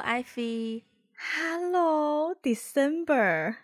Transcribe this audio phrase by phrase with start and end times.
[0.00, 0.82] Ivy。
[1.36, 3.56] Hello，December。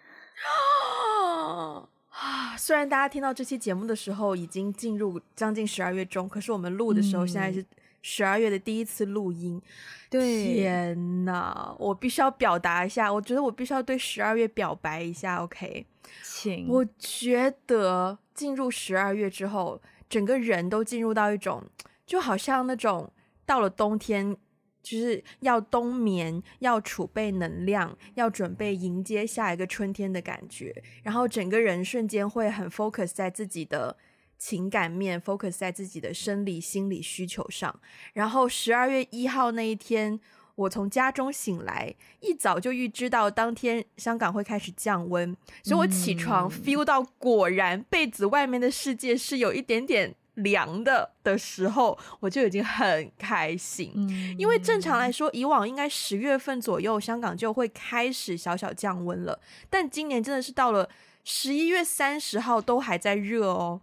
[2.11, 7.65] 啊，虽然大家听到这期节目的时候已经进入将近十二月中，可是我们录的时候现在是
[8.03, 9.61] 十二月的第一次录音。
[10.09, 15.43] 对，天呐，我必须要表达一下，我觉得我必须要对十二月表白一下。
[15.43, 15.85] OK，
[16.23, 16.69] 请。
[16.69, 21.63] 我觉得进入十二月之后，整个人都进入到一种，
[22.07, 23.13] 就好像那种
[23.45, 24.37] 到了冬天。
[24.87, 30.73] 就是要冬眠，要储备能量，要准备迎接下一个春天的感觉，
[31.03, 33.97] 然后整个人瞬间会很 focus 在自己的
[34.39, 37.81] 情感面，focus 在自己的生理心理需求上。
[38.13, 40.21] 然后十二月一号那一天，
[40.55, 50.15] 我从家中醒来，一早就预知到当天香港会开始降温，所以我起床 feel 到果然被子外面的世界是有一点点。
[50.37, 59.39] 凉的的时候，我就已经很开心，嗯，因为正常来说，以往应该十月份左右，香港就会开始小小降温了。
[59.71, 60.89] 但今年真的是到了
[61.25, 63.81] 十一月三十号都还在热哦。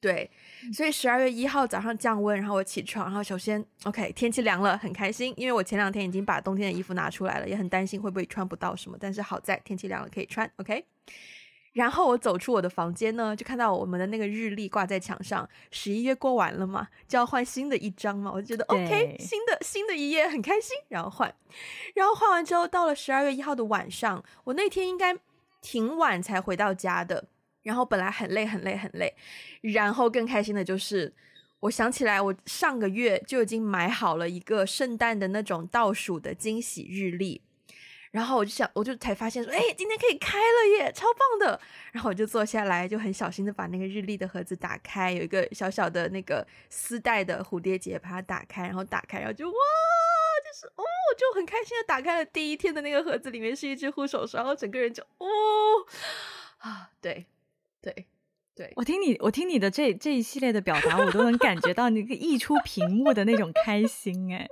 [0.00, 0.28] 对，
[0.72, 10.84] 所以十二月一号早上降温，然后我起床，然后首先 OK，天气凉了，很开心，因为我前两天已经把冬天的衣服拿出来了，也很担心会不会穿不到什么，但是好在天气凉了可以穿，OK。
[11.72, 15.48] 然后我走出我的房间呢，就看到我们的那个日历挂在墙上。
[15.70, 18.30] 十一月过完了嘛，就要换新的一张嘛。
[18.30, 21.34] 我就觉得 OK，新的新的一页很开心，然后换。
[21.94, 25.16] 然后换完之后，到了十二月一号的晚上，我那天应该
[25.62, 27.24] 挺晚才回到家的。
[27.62, 29.14] 然后本来很累很累很累，
[29.60, 31.14] 然后更开心的就是，
[31.60, 37.40] 我想起来我上个月就已经买好了一个圣诞的那种倒数的惊喜日历。
[38.12, 41.58] 然后我就想，我就才发现说，哎，今天可以开了耶，超棒的！
[41.92, 50.84] 然后我就坐下来，就很小心的把那个日历的盒子打开，有一个小小的那个丝带的蝴蝶结，把它打开，然后打开，然后就哇，就是哦，
[51.16, 55.26] 就很开心的打开了第一天的那个盒子，里面是一只护手霜，然后整个人就哦
[56.58, 57.24] 啊，对
[57.80, 58.06] 对
[58.54, 64.46] 对，我听你，我听你的这这一系列的表达，我都能感觉到那个溢出屏幕的那种开心，哎。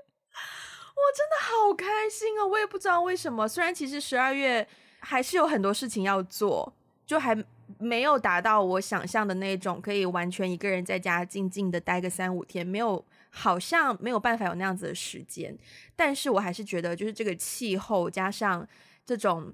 [1.16, 2.46] 真的好开心啊！
[2.46, 4.66] 我也不知道为什么，虽然其实十二月
[5.00, 6.72] 还是有很多事情要做，
[7.06, 7.36] 就还
[7.78, 15.56] 没有达到我想象的那种可以完全一个人在家静静的待个三五天，没有，好像没有办法有那样子的时间。
[15.96, 18.66] 但是我还是觉得，就是这个气候加上
[19.06, 19.52] 这种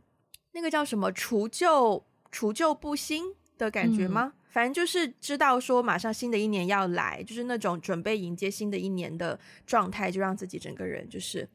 [0.52, 4.32] 那个叫什么“除旧除旧布新”的感觉吗？
[4.34, 11.46] 嗯反正就是知道说马上新的一年要来，就是那种准备迎接新的一年的状态，就让自己整个人就是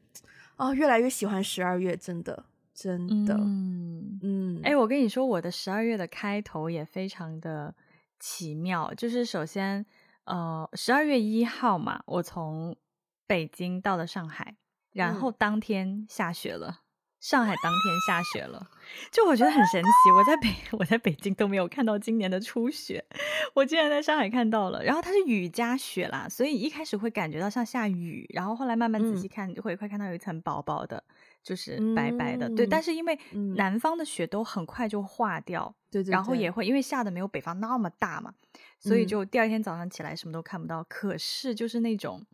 [0.56, 2.46] 哦，越来越喜欢十二月，真的
[2.76, 4.62] 真的，嗯嗯。
[4.64, 7.74] 哎、欸，我跟你说，我的十二月的开头也非常的
[8.20, 9.84] 奇妙，就是首先
[10.26, 12.78] 呃，十二月一号嘛，我从
[13.26, 14.58] 北京到了上海，
[14.94, 16.82] 然后当天下雪了。
[17.22, 18.68] 嗯上海当天下雪了，
[19.12, 20.12] 就我觉得很神奇。
[20.18, 23.06] 我在北 我在北京都没有看到今年的初雪，
[23.54, 24.84] 我竟然在上海看到了。
[24.84, 31.04] 然后它是雨加雪啦，所以一开始会感觉到像下雨，然后后来慢慢仔细看，会会看到有一层薄薄的，
[31.44, 32.50] 就是白白的。
[32.50, 33.16] 嗯、对，但是因为
[33.56, 38.34] 南方的雪都很快就化掉，对、嗯、然后也会因为下的没有北方那么大嘛，
[38.80, 40.84] 所以就第二天早上起来什么都看不到。
[40.86, 42.26] 可是就是那种。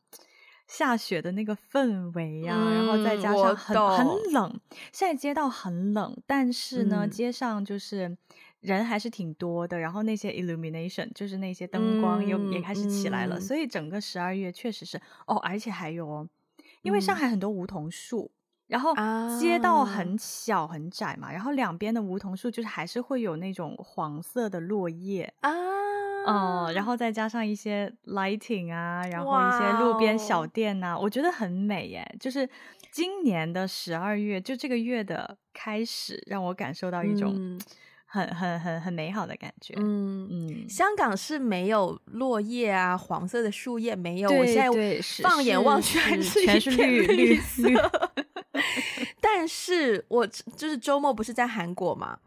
[0.68, 4.60] 下雪的那个氛围呀、啊，嗯、然后再加上很很冷，
[4.92, 8.18] 现在街道很冷，但是呢，嗯、街上就是
[8.60, 16.30] 人还是挺多的，然后那些 illumination 就是那些灯光又也开始起来了，嗯、所以整个十二月确实是哦，而且还有哦，
[16.82, 18.36] 因为上海很多梧桐树，嗯、
[18.68, 18.94] 然后
[19.40, 20.18] 街道很。
[20.20, 25.52] 小很窄嘛，然后两边的梧桐树就是还是会有那种黄色的落叶啊。
[26.28, 32.16] 哦，然后再加上一些 lighting 啊，然后一些路边小店呐我觉得很美耶。
[32.20, 32.48] 就是
[32.92, 37.60] 今年的十二月，就这个月的开始，让我感受到一种
[38.06, 39.74] 很、嗯、很很很美好的感觉。
[39.78, 44.30] 嗯嗯，嗯香港是没有落叶啊，黄色的树叶没有。
[44.30, 44.70] 对我现在
[45.24, 47.64] 放眼望去，还是全是绿绿色。
[49.22, 52.18] 但是我就是周末不是在韩国嘛？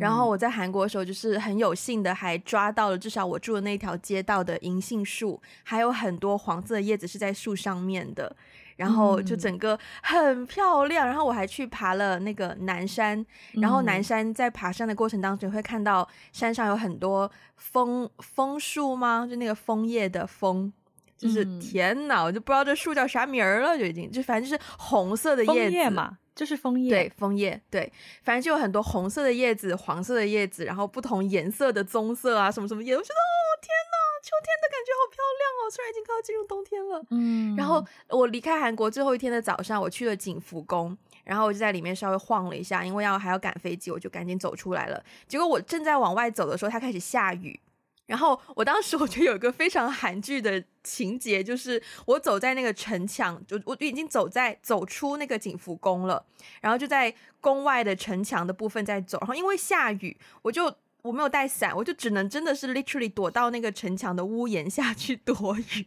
[0.00, 8.34] 然后我在韩国的时候，就是很有幸的还抓到了，至少我住的那条街道的银杏树，还有很多黄色的叶子是在树上面的，
[8.76, 11.06] 然后就整个很漂亮。
[11.06, 19.26] 然后我还去爬了那个南山，然后南山在爬山的过程当中会看到山上有很多枫枫树吗？
[19.28, 20.72] 就那个枫叶的枫，
[21.18, 26.16] 就是天呐，我就不知道这树叫啥名儿了，就已经就反正就是红色的叶子嘛。
[26.38, 27.92] 就是枫叶，对，枫叶，对，
[28.22, 35.60] 反正就有很多红色的叶子、黄色的叶子，然后不同颜色的棕色啊，什么什么叶，我觉得哦，天呐，秋天的感觉好漂亮哦！
[35.68, 40.96] 虽然已经快要进入冬天了，嗯，然后我离开韩国最后一天的早上，我去了景福宫。
[41.24, 45.04] 然后我就在里面稍微晃了一下，因为要还要赶飞机，我就赶紧走出来了。
[45.26, 47.58] 结果我正在往外走的时候，它开始下雨。
[48.08, 56.24] 然后我当时 我就有一个非常韩剧的情节，就是我走在那个城墙，就我已经走在走出那个景福宫了，
[56.62, 65.86] 然后就在宫外的城墙的部分在走，然后因为下雨，我就我没有带伞，我就只能真的是 literally 躲到那个城墙的屋檐下去躲雨。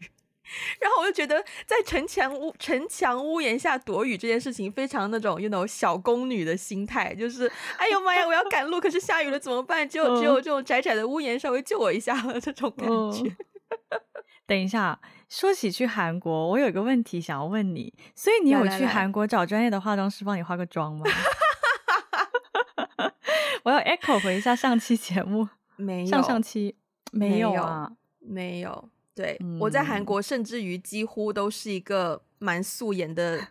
[0.79, 9.87] 然后我就觉得，在城墙屋城墙屋檐下躲雨这件事情，非常那种 you know 小宫女的心态，就是哎呦妈呀，我要赶路，可是下雨了怎么办？
[9.87, 13.35] 只有只有这种窄窄的屋檐稍微救我一下了，这种感觉。
[14.45, 14.99] 等一下，
[15.29, 21.05] 说起去韩国，我有一个问题想要问你，所以你有去韩国找专业的化妆师帮你化个妆吗？
[23.63, 26.75] 我要 echo 回一下上期节目，没有，上上期
[27.11, 28.89] 没有啊，没有。
[29.13, 33.47] 对，我在韩国，甚至于几乎都是一个蛮素颜的，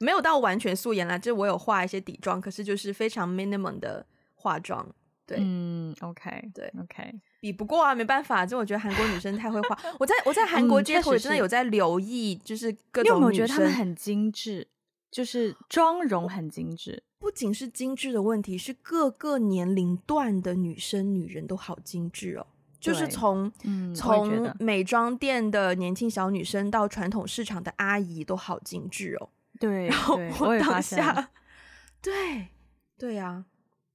[0.00, 4.88] 没有到完全素颜啦，就我有化一些底妆，可是就是非常 minimum 的化妆。
[5.24, 9.78] 对，嗯，OK，对，OK，比不过啊，没办法，就我觉得韩国女生太会化。
[10.00, 14.66] 我在我在韩国街头也真的有在留意，就是各种女生，我觉得她们很精致，
[15.10, 22.46] 就是妆容很精致，不仅是精致的问题，是各个年龄段的女生女人都好精致哦。
[22.82, 23.50] 就是从
[23.94, 29.30] 从、嗯、美妆店的年轻小女生到传统市场的阿姨都好精致哦。
[29.60, 31.30] 对，然后我当下，
[32.02, 32.48] 对
[32.98, 33.44] 对呀、啊，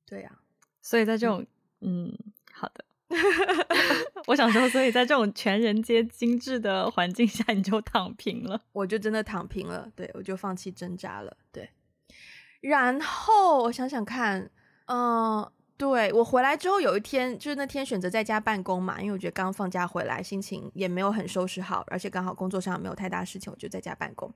[0.05, 0.39] 对呀、啊，
[0.81, 1.45] 所以在这种
[1.81, 2.17] 嗯，嗯，
[2.53, 2.85] 好的，
[4.27, 11.69] 我想说，所以在这种全人皆精致的环境下，你就躺平了，我就真的躺平了，对，我就放弃挣扎了，对。
[12.61, 14.49] 然后我想想看，
[14.85, 15.51] 嗯、呃。
[15.77, 24.33] 对，我回来之后有一天，就是那天选择在家办公嘛，因为我觉得刚放假回来，心情也没有很收拾好，而且刚好工作上没有太大事情，我就在家办公。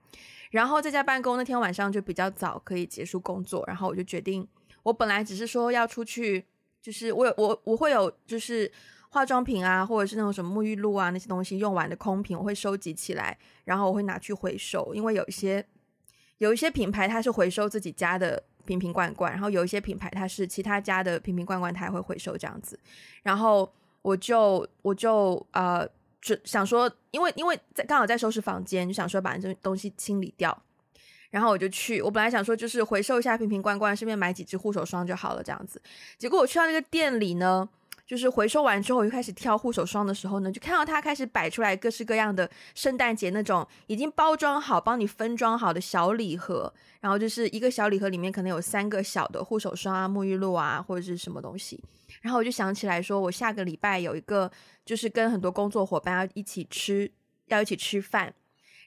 [0.51, 4.47] 然后在家办公那天晚上就比较早可以结束工作，然后我就决定，
[4.83, 6.45] 我本来只是说要出去，
[6.79, 8.71] 就是我有我我会有就是
[9.09, 15.65] 化妆品啊，或者是那种什么沐浴露啊那些东西用完的空瓶，我会收集起来，然后我会拿去回收，因为有一些
[16.38, 18.43] 有一些品牌它是回收自己家的。
[18.71, 22.79] 瓶瓶罐罐，然后有一些品牌它是其他家的瓶瓶罐罐，它也会回收这样子。
[23.21, 23.71] 然后
[24.01, 25.88] 我就我就呃，
[26.21, 30.57] 就想说，因为因为在刚好在收拾房间，就想说把这东西清理掉。
[31.29, 35.81] 然后我就去，我本来想说就是回收一下瓶瓶罐罐，顺便买几支护手霜就好了这样子。
[36.17, 37.69] 结果我去到那个店里呢。
[38.06, 51.81] 就是回收完之后，我就开始挑护手霜的时候呢，就看到它开始摆出来各式各样的圣诞节那种已经包装好、帮你分装好的小礼盒，然后就是一个小礼盒里面可能有三个小的护手霜啊、沐浴露啊或者是什么东西。
[52.21, 54.51] 然后我就想起来说，我下个礼拜有一个
[54.86, 57.12] 就是跟很多工作伙伴要一起吃，
[57.45, 58.33] 要一起吃饭。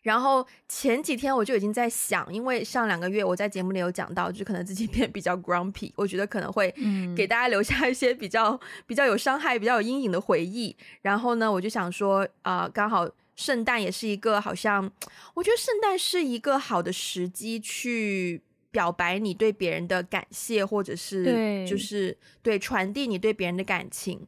[0.05, 6.73] 然后前几天我就已经在想，因为上两个月我在节目里有讲到，就可能自己 变比较 grumpy，我觉得可能会
[7.17, 10.77] 给大家留下一些比较、嗯、比较有伤害、比较有阴影的回忆。
[11.01, 14.93] 然后呢，我就想说，啊、呃，刚好圣诞也是一个好像，
[15.33, 24.21] 我觉得圣诞是一个好的时机去表白你对别人的感谢，或者是就是对传递你对别人的感情。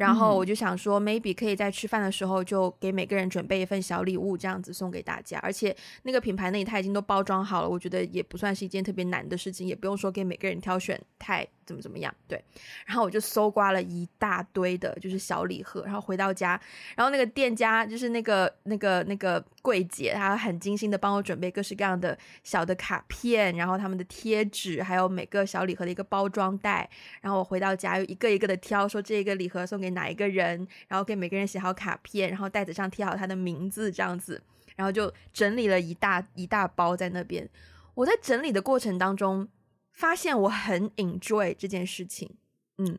[0.00, 5.38] 然后我就想说，maybe 可以在吃饭的时候就给每个人准备一份小礼物，这样子送给大家。
[5.40, 12.12] 而且那个品牌那里他已经都包装好了，我觉得也不算是一件特别难的事情，也不用说给每个人挑选太怎么怎么样。
[12.26, 12.42] 对，
[12.86, 15.82] 然后我就搜刮了一大堆的，就是小礼盒。
[15.84, 16.60] 然后回到家，
[16.96, 26.88] 然后那个店家就是那个那个那个柜姐，她很精心的帮我准备各式各样的小的卡片，然后他们的贴纸，还有每个小礼盒的一个包装袋。
[27.20, 29.90] 然后我回到家又一个一个的挑，说这个礼盒送给。
[29.90, 34.40] 哪一个人，然后给每个人写好卡片，然后袋子上贴好他的名字，这样子，
[34.76, 37.46] 然后就整理了一大一大包在那边。
[37.94, 39.48] 我在整理的过程当中，
[39.92, 42.36] 发现我很 enjoy 这件事情。
[42.78, 42.98] 嗯，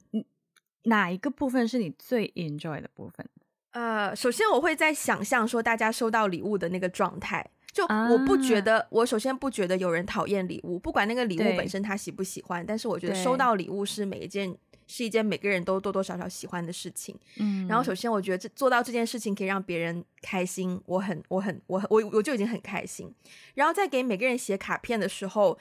[0.83, 3.27] 哪一个部分是你最 enjoy 的部分？
[3.71, 14.57] 呃，首先我会在想象说大家收到礼物的那个状态，就我不觉得，啊、我首先不觉得有人讨厌礼物，不管那个礼物本身他喜不喜欢，但是我觉得收到礼物是每一件。
[14.87, 23.09] 是一件每个人都多多少少喜欢的事情，嗯，然后首先我觉得这做到这件事情可以让别人开心，我很我很我我我就已经很开心。
[23.53, 25.57] 然后在给每个人写卡片的时候，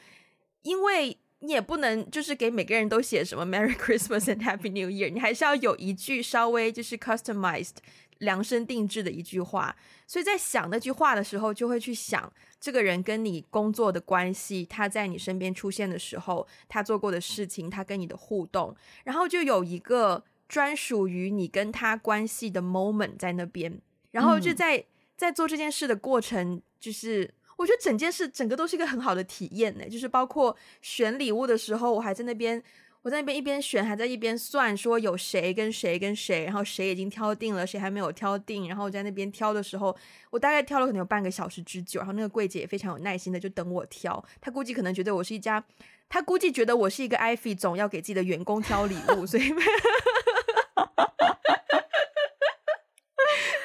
[0.62, 7.76] 因为你也不能就是给每个人都写什么 Merry Christmas and Happy New Year，你还是要有一句稍微就是 customized。
[8.21, 9.75] 量身定制的一句话，
[10.07, 24.85] 所以在想那句话的时候，就会去想这个人跟你工作的关系，他在你身边出现的时候，他做过的事情，他跟你的互动，然后就有一个专属于你跟他关系的 moment 在那边，然后就在
[25.17, 27.33] 在做这件事的过程，就是。
[27.61, 32.62] 我觉得整件事整个都是一个很好的体验呢，就是包括选礼物的时候，我还在那边。
[33.02, 38.69] 我在那边一边选，还在一边算，说有谁跟谁跟谁，然后谁已经挑定了，谁还没有挑定。
[38.69, 39.97] 然后我在那边挑的时候，
[40.29, 41.99] 我大概挑了可能有半个小时之久。
[42.00, 44.23] 然后那个柜姐也非常有耐心的就等我挑。
[44.38, 45.64] 她估计可能觉得我是一家，
[46.11, 49.49] 她估计觉得我是一个 Ivy 总要给自己的员工挑礼物，所以，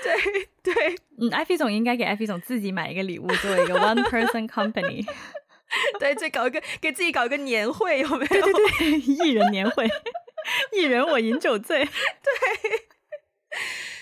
[0.02, 5.06] 对对，嗯，Ivy 总应该给 Ivy 总自己买一个礼物，作为一个 one person company。
[6.00, 8.28] 对，再搞一个给自己搞一个年会，有没有？
[8.28, 9.88] 对对对，艺人年会，
[10.74, 11.86] 艺人我饮酒醉。
[11.86, 11.92] 对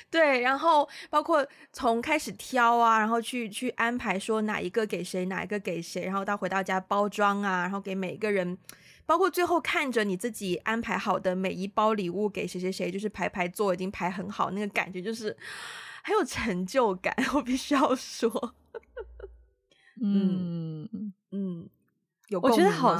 [0.10, 8.58] 对，然后包括从开始挑啊，然后去去安排说哪一个给谁，哪一个给谁，然后到回到家包装啊，然后给每个人，
[9.06, 15.36] 包括最后看着你自己安排好的每一包礼物给谁谁谁，就是排排坐已经排很好，那个感觉就是
[16.04, 18.56] 很有成就感， 我必须要说。
[20.02, 20.90] 嗯
[21.32, 21.70] 嗯，
[22.30, 22.96] 有我觉得好，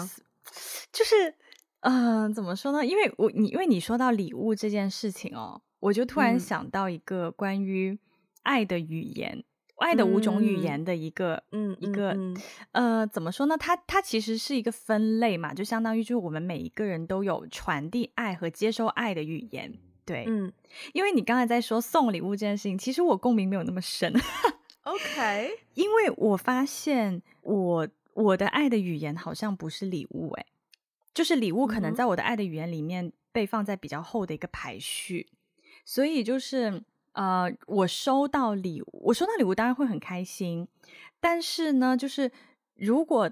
[0.92, 1.36] 就是
[1.82, 2.86] 嗯、呃，怎么说呢？
[2.86, 7.98] 因为我你因为你说到礼物这件事情哦，我就突然想到一个关于
[8.44, 9.44] 爱的语言，嗯、
[9.78, 12.38] 爱的五种语言的一个嗯一个嗯
[12.72, 13.58] 呃，怎么说呢？
[13.58, 19.74] 它它其实是一个分类嘛，就相当于就是我们每一个人都有传递爱和接收爱的语言。
[20.06, 20.52] 对，嗯，
[20.94, 24.14] 因为你刚才在说送礼物这件事情，其实我共鸣没有那么深。
[24.84, 30.46] OK，因为我发现我我的爱的语言好像不是礼物，诶，
[31.14, 35.30] 就是礼物可能在我的爱的语言里面被放在比较后的一个排序，
[35.86, 40.68] 所以就是呃，我收到礼物，我收到礼物当然会很开心，
[41.20, 42.32] 但是呢，就是
[42.76, 43.32] 如果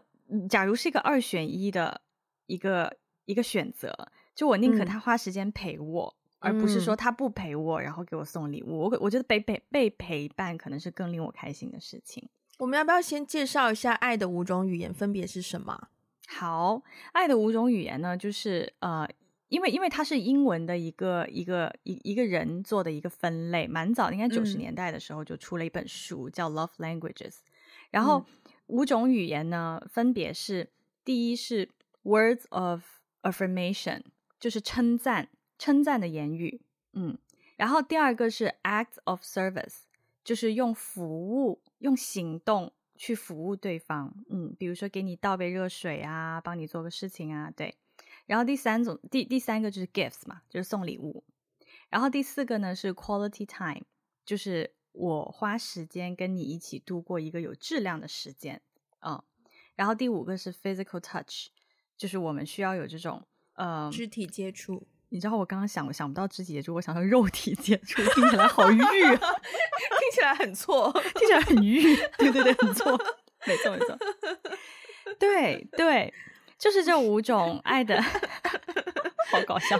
[0.49, 2.01] 假如是一个二选一的
[2.47, 6.15] 一个一个选择，就我宁可他花时间陪我。
[6.15, 8.79] 嗯而不是说他不陪我，然后给我送礼物。
[8.79, 12.27] 我我觉得被陪被陪伴可能是更令我开心的事情。
[12.57, 15.89] 我们要不要先介绍一下爱的五种语言分别是什么？
[16.27, 19.07] 好，爱的五种语言呢，就是呃，
[19.51, 27.33] 因为因为它是英文的一个一个一一个人做的一个分类，蛮早，应该九十年代的时候就出了一本书，嗯、叫《Love Languages》。
[27.89, 30.71] 然后、嗯、五种语言呢，分别是
[31.03, 31.67] 第一是
[32.03, 32.81] Words of
[33.23, 34.03] Affirmation，
[34.39, 35.27] 就是称赞。
[35.57, 36.59] 称赞的言语，
[36.93, 37.19] 嗯，
[37.55, 39.81] 然后第二个是 acts of service，
[40.23, 47.75] 就是用服务、用行动去服务对方，嗯，比如说给你倒杯热水啊，帮你做个事情啊，对。
[48.31, 51.21] 然后第三种，第第三个就是 gifts 嘛，就是送礼物。
[51.89, 53.83] 然后第四个呢是 quality time，
[54.23, 58.61] 就是我花时间跟你一起度过一个有质量的时间，
[59.05, 59.21] 嗯。
[59.75, 61.47] 然后第五个是 physical touch，
[61.97, 63.21] 就是我们需要有这种
[63.55, 64.87] 呃肢体接触。
[65.09, 69.17] 你知道我刚刚想想不到肢体接触，我想到肉体接触，听起来好欲啊，
[69.99, 71.81] 听起来很错，听起来很欲，
[72.17, 72.97] 对对对，很错，
[73.45, 73.97] 没错没错，
[75.19, 76.13] 对 对，
[76.61, 77.99] 就是这五种爱的，
[79.31, 79.77] 好搞笑，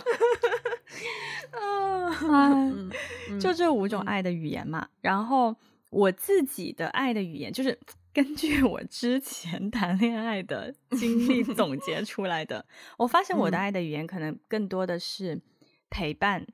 [2.27, 2.91] 嗯，
[3.39, 5.55] 就这五种爱的语言嘛，然后
[5.91, 7.79] 我自己的爱的语言就是。
[8.13, 12.65] 根据我之前谈恋爱的经历 总结出来的，
[12.97, 15.41] 我发现我的爱的语言可能更多的是
[15.89, 16.45] 陪伴、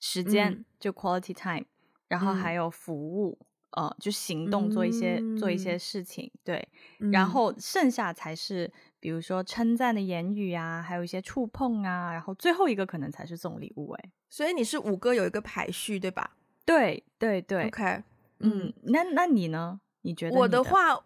[0.00, 1.66] 时间，嗯、就 quality time，
[2.08, 3.38] 然后还有服务，
[3.72, 6.66] 嗯、呃，就行动做一些、嗯、做一些事情，对，
[7.00, 8.72] 嗯、然后剩下才是
[9.04, 16.38] 比如说称赞的言语啊，还有一些触碰啊，然后最后一个可能才是送礼物，哎，所以你是五个有一个排序，对吧？
[16.64, 18.02] 对对对，OK，
[18.38, 19.78] 嗯，嗯那那你呢？
[20.00, 20.98] 你觉得你我的话，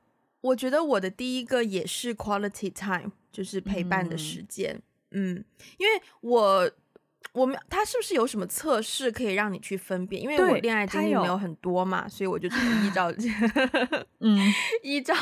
[0.43, 4.81] 我觉得我的第一个也是 quality time，就是陪伴的时间。
[5.11, 5.45] 嗯，嗯，
[5.79, 6.71] 因为我
[7.33, 10.23] 我们他是不是有什么测试可以让你去分辨？
[10.23, 13.13] 因为我恋爱经历没有很多嘛，所以我就只能 依照
[14.21, 14.39] 嗯
[14.83, 15.15] 依照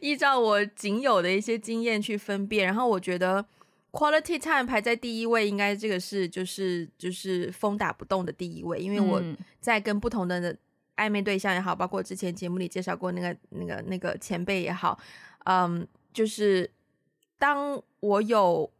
[0.00, 2.66] 依照我仅有的一些经验去分辨。
[2.66, 3.44] 然后我觉得
[3.92, 9.22] quality time 排在第一位，应该这个是就是就是风打不动的第一位，因为我
[9.60, 10.58] 在跟不同的人。
[10.96, 14.96] 暧昧对象也好，包括之前节目里介绍过那个、那个、那个前辈也好，
[15.44, 16.70] 嗯，就是
[17.36, 18.70] 当我有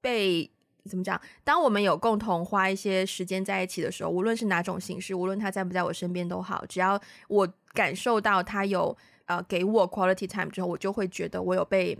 [0.00, 0.48] 被
[0.88, 11.98] 怎么讲，当我们有共同花一些时间在一起的时候，无论是哪种形式，无论他在不在我身边都好，只要我感受到他有呃给我 quality time 之后，我就会觉得我有被，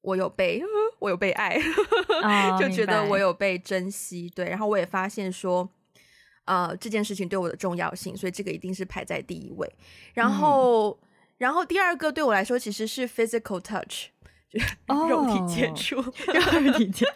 [0.00, 0.62] 我有被，
[1.00, 1.58] 我有被爱，
[2.58, 4.30] 就觉得我有被珍惜。
[4.34, 5.68] 对，然后我也发现说。
[6.46, 9.66] 呃，这件事情对我的重要性，所以这个一定是排在第一位。
[10.12, 10.98] 然后，嗯、
[11.38, 14.08] 然后第二个对我来说其实是 physical touch，
[14.50, 14.76] 就是
[15.08, 17.12] 肉体接触，肉体接触。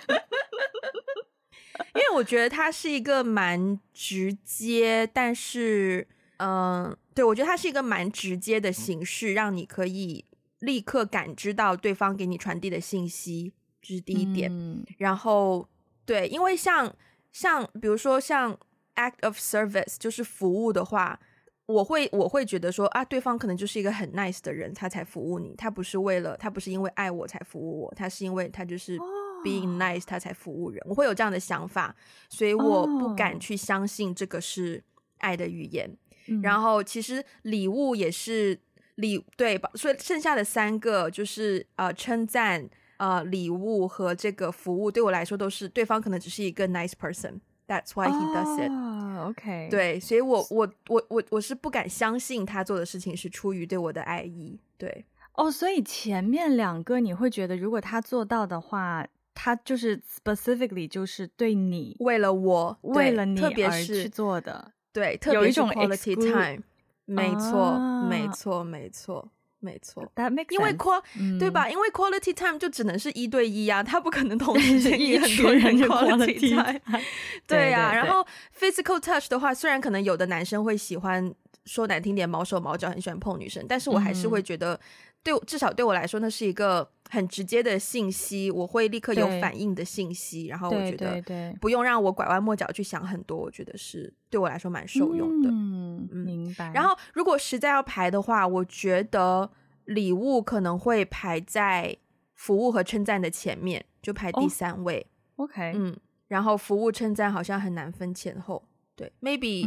[1.94, 6.06] 因为我觉得他是一个蛮直接，但是，
[6.38, 10.24] 嗯、呃，对，我觉得他是一个蛮直接的形式，让你可以
[10.60, 14.50] 立刻感知到对方给你传递的信息，这、就是第一点。
[14.52, 15.68] 嗯、然后，
[16.04, 16.94] 对，因为像
[17.32, 18.58] 像比如说像
[18.96, 21.18] act of service 就是服务的话，
[21.66, 28.98] 我会我会觉得说啊，对方可能就是一个很 nice 的人，他才服务你，他不是为了他不是因为爱我才服务我，他是因为他就是。
[29.38, 31.94] 哦 Being nice，他才服务人，我会有这样的想法，
[32.28, 34.82] 所以我不敢去相信这个是
[35.18, 35.96] 爱的语言。
[36.30, 36.44] Oh.
[36.44, 38.60] 然后，其实礼物也是
[38.96, 39.70] 礼对吧？
[39.74, 42.68] 所以剩下的三个就是呃称赞、
[42.98, 48.70] 呃礼物和这个服务，对我来说都是对方可能只是一个 nice person，That's why he does it。
[48.70, 54.60] Oh, OK，对，所以我我我我我是不敢相信他做的事情是出于对我的爱意。
[54.76, 59.06] 对，哦，oh, 所以前面两个你会觉得，如果他做到的话。
[59.40, 66.60] 他就是 specifically 就是对你，为了我，为了你而去做的，对，特别是有一种 quality time，
[67.04, 67.78] 没错，
[68.10, 69.30] 没错，没错，
[69.60, 70.10] 没错。
[70.16, 71.00] That makes sense，因为 qual
[71.38, 71.70] 对吧？
[71.70, 76.80] 因为 quality time 就只能是一对一啊，他不可能 同时给你很多人 quality time。
[77.46, 78.26] 对呀，然后
[78.58, 81.32] physical touch 的话，虽然可能有的男生会喜欢
[81.64, 84.80] 说难听点，毛手毛脚，很喜欢碰女生，但是我还是会觉得。
[85.22, 90.46] 对，至少对我来说，那是一个很直接的信息，我会立刻有反应的信息。
[90.46, 91.22] 然后我觉得
[91.60, 95.50] 不用让我拐弯抹角去想很多，我觉得是对我来说蛮受用的。
[95.50, 96.70] 嗯，明白。
[96.72, 99.50] 然后如果实在要排的话，我觉得
[99.84, 101.96] 礼物可能会排在
[102.34, 105.06] 服务和称赞的前面，就排第三位。
[105.36, 105.96] Oh, OK，嗯，
[106.28, 108.64] 然后服务称赞好像很难分前后。
[108.98, 109.62] 对，maybe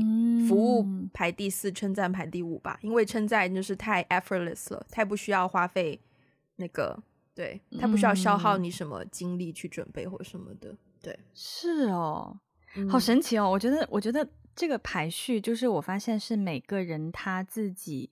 [0.46, 5.98] 服务排第四，称赞、嗯、排第五吧，因为称赞就是太 effortless 了，太不需要花费
[6.58, 7.02] 那个，
[7.34, 12.38] 对，太不需要消耗你什么精力去准备或什么的，对，是哦，
[12.90, 18.12] 好神奇哦，我觉得，我觉得这个排序就是我发现是每个人他自己，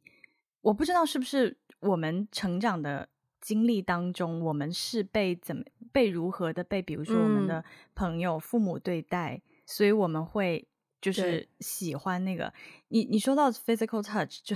[0.62, 3.10] 我不知道是不是我们成长的
[3.41, 10.65] 经历当中，我们是被怎么被如何的被，比如说我们的朋友、嗯、父母对待，所以我们会。
[11.02, 12.54] 就是喜欢那个
[12.90, 14.54] 你，你说到 physical touch，就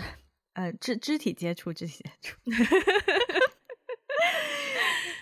[0.54, 2.38] 呃肢肢体接触，肢体接触，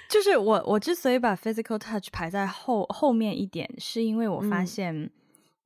[0.10, 4.96] 就是我我之所以把 physical touch 排在后后面一点，是因为我发现，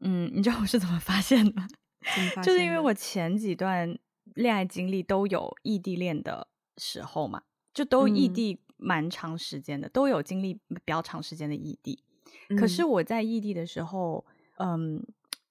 [0.01, 1.67] 嗯，嗯，你知道我是怎么发现的吗？
[2.03, 3.97] 现就是因为我前几段
[4.33, 7.41] 恋爱经历都有异地恋的时候嘛，
[7.73, 12.03] 就都异地蛮长时间的，嗯、都有经历比较长时间的异地。
[12.49, 14.25] 嗯、可是我在异地的时候，
[14.57, 15.01] 嗯。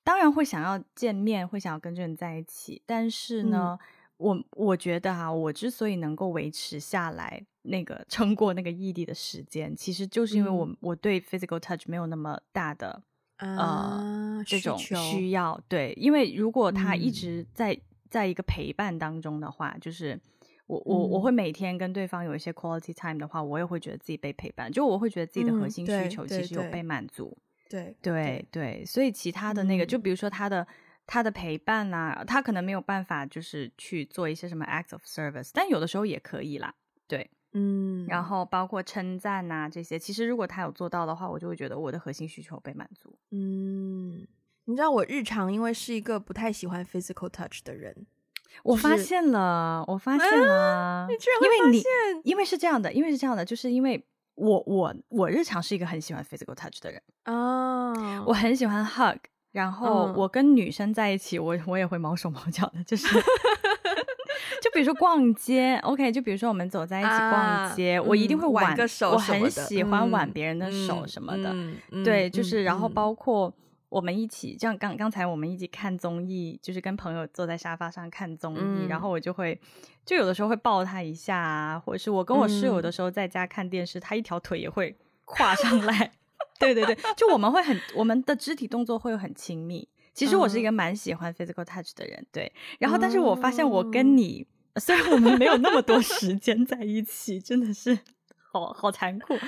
[0.05, 3.87] 当然会想要见面，会想要跟这人在一起，但是呢，嗯、
[4.19, 13.03] 我我觉得哈、啊，我之所以能够维持下来，那个撑过那个异地的时间，其实就是因为我、嗯、我对 physical touch 没有那么大的、
[13.38, 15.59] 啊、呃这种需要。
[15.69, 20.21] 对，因为如果他一直在、嗯、在一个陪伴当中的话，就是
[20.67, 27.37] 我我我会每天跟对方有一些 quality time 的话，我也会觉得自己被陪伴，就我会觉得自己的核心需求其实有被满足。
[27.64, 30.64] 嗯对对对，所以其他的那个，嗯、就比如说他的
[31.07, 36.72] 他的陪伴啊，他可能没有办法就是去做一些什么 acts of service，但有的时候也可以啦。
[37.09, 43.18] 对，嗯，然后包括称赞啊这些，其实如果他有做到的话，我就会觉得我的核心需求被满足。
[43.31, 44.27] 嗯，
[44.66, 48.07] 你知道我日常因为是一个不太喜欢 physical touch 的人，
[48.62, 54.07] 我发现了，我发现了，啊、你居然会发现，因为你因为是这样的，因为是这样的，就是因为。
[54.35, 58.29] 我我我日常是一个很喜欢 physical touch 的人哦，oh.
[58.29, 59.18] 我很喜欢 hug，
[59.53, 63.07] 然后我跟女生在一起，我我也会毛手毛脚的，就是，
[64.61, 71.51] 就比如说逛街，OK，就比如说我们走在一起逛街，uh, 我一定会挽个手，我很喜欢挽别人的手什么的，
[71.90, 73.53] 嗯、对，就是然后包括。
[73.94, 79.57] 我们一起，像刚刚才我们一起看综艺，就是跟朋友坐在沙发上看综艺，嗯、然后我就会，
[80.04, 86.11] 就有的时候会抱他一下啊，或者是我跟我室友的时候在家看电视，嗯、他一条腿也会跨上来，
[86.59, 89.88] 对对对，就我们会很，我们的肢体动作会很亲密。
[90.12, 92.52] 其实我是一个蛮喜欢 physical touch 的人，对。
[92.80, 97.96] 然后，但是我发现我跟你，嗯、虽然我们没有那么多时间在一起，真的是
[98.50, 99.38] 好好残酷，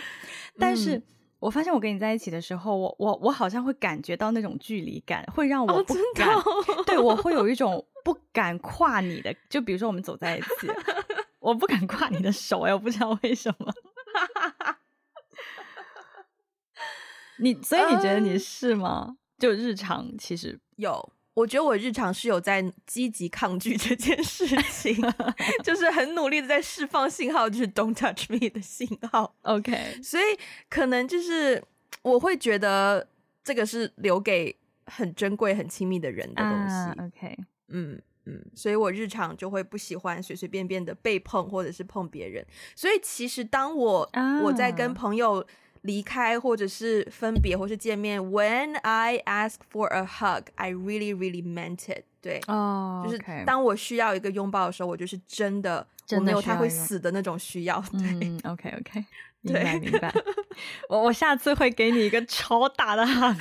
[0.56, 1.02] 但是。
[1.46, 6.42] 嗯我发现我跟你在一起的时候，我我我好像会感觉到那种距离感，会让我不敢，哦、
[6.84, 10.66] 对我会有一种不敢跨你的，就比如说我们走在一起，
[11.38, 13.72] 我不敢跨你的手，哎，我不知道为什么。
[17.38, 19.06] 你所以你觉得你是吗？
[19.08, 21.12] 嗯、就日常其实有。
[21.36, 24.96] 我觉得我日常是有在积极抗拒这件事情，
[25.62, 29.36] 就是很努力的在释放信号，就是 “Don't touch me” 的信号。
[29.42, 30.24] OK，所以
[30.70, 31.62] 可能就是
[32.00, 33.06] 我会觉得
[33.44, 36.74] 这个是留给很珍贵、很亲密的人的东西。
[36.74, 42.42] Uh, OK，嗯，嗯，所以我日常就会不喜欢随随便便的被碰或者是碰别人。
[42.74, 45.46] 所以其实当我、啊、我在跟朋友
[45.86, 52.04] 离开或者是分别或是见面，When I ask for a hug, I really really meant it。
[52.20, 57.80] 对，哦，就是当我需要一个拥抱的时候，我就是真的，真的我没有他会死的那种需要。
[57.92, 59.04] 对、嗯、 OK OK，
[59.42, 60.12] 明白明白。
[60.88, 63.36] 我我下次会给你一个超大的 hug。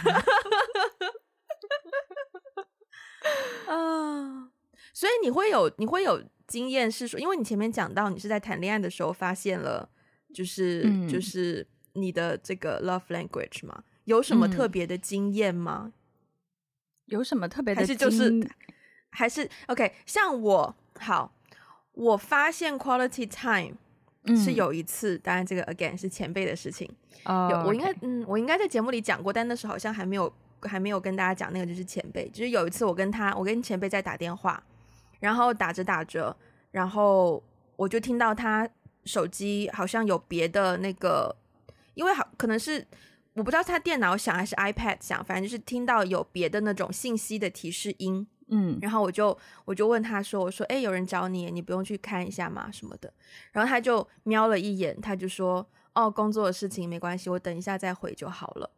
[3.67, 4.49] 啊。
[4.93, 9.89] 所以你会有你会有经验是说，因为你前面讲到你是在谈恋爱的时候发现了，
[10.33, 15.91] 就是、嗯、就是你的这个 love language 吗，有什么特别的经验吗？
[17.07, 17.99] 有什么特别的经验？
[17.99, 18.49] 还是就是
[19.09, 19.93] 还是 OK？
[20.05, 21.33] 像我好，
[21.93, 23.75] 我发现 quality time
[24.35, 26.89] 是有一次，嗯、当然这个 again 是前辈的事情。
[27.25, 30.31] 哦、有我应该.嗯，我应该在节目里讲过，但那时候好像还没有
[30.61, 34.63] 还没有跟大家讲那个就是前辈，就是有一次我跟他，我跟前辈在打电话。
[35.21, 36.35] 然后打着打着，
[36.71, 37.41] 然后
[37.77, 38.69] 我就听到他
[39.05, 41.33] 手机好像有别的那个，
[41.95, 42.85] 因为好可能是
[43.33, 52.69] 我不知道他电脑响还是 iPad 响，反正就是听到有别的那种信息的提示音，嗯，然后我就我就问他说：“我说，哎，有人找你，你不用去看一下吗？
[52.71, 53.11] 什么的？”
[53.51, 58.71] 然后他就瞄了一眼，他就说：“哦，工作的事情没关系，我等一下再回就好了。”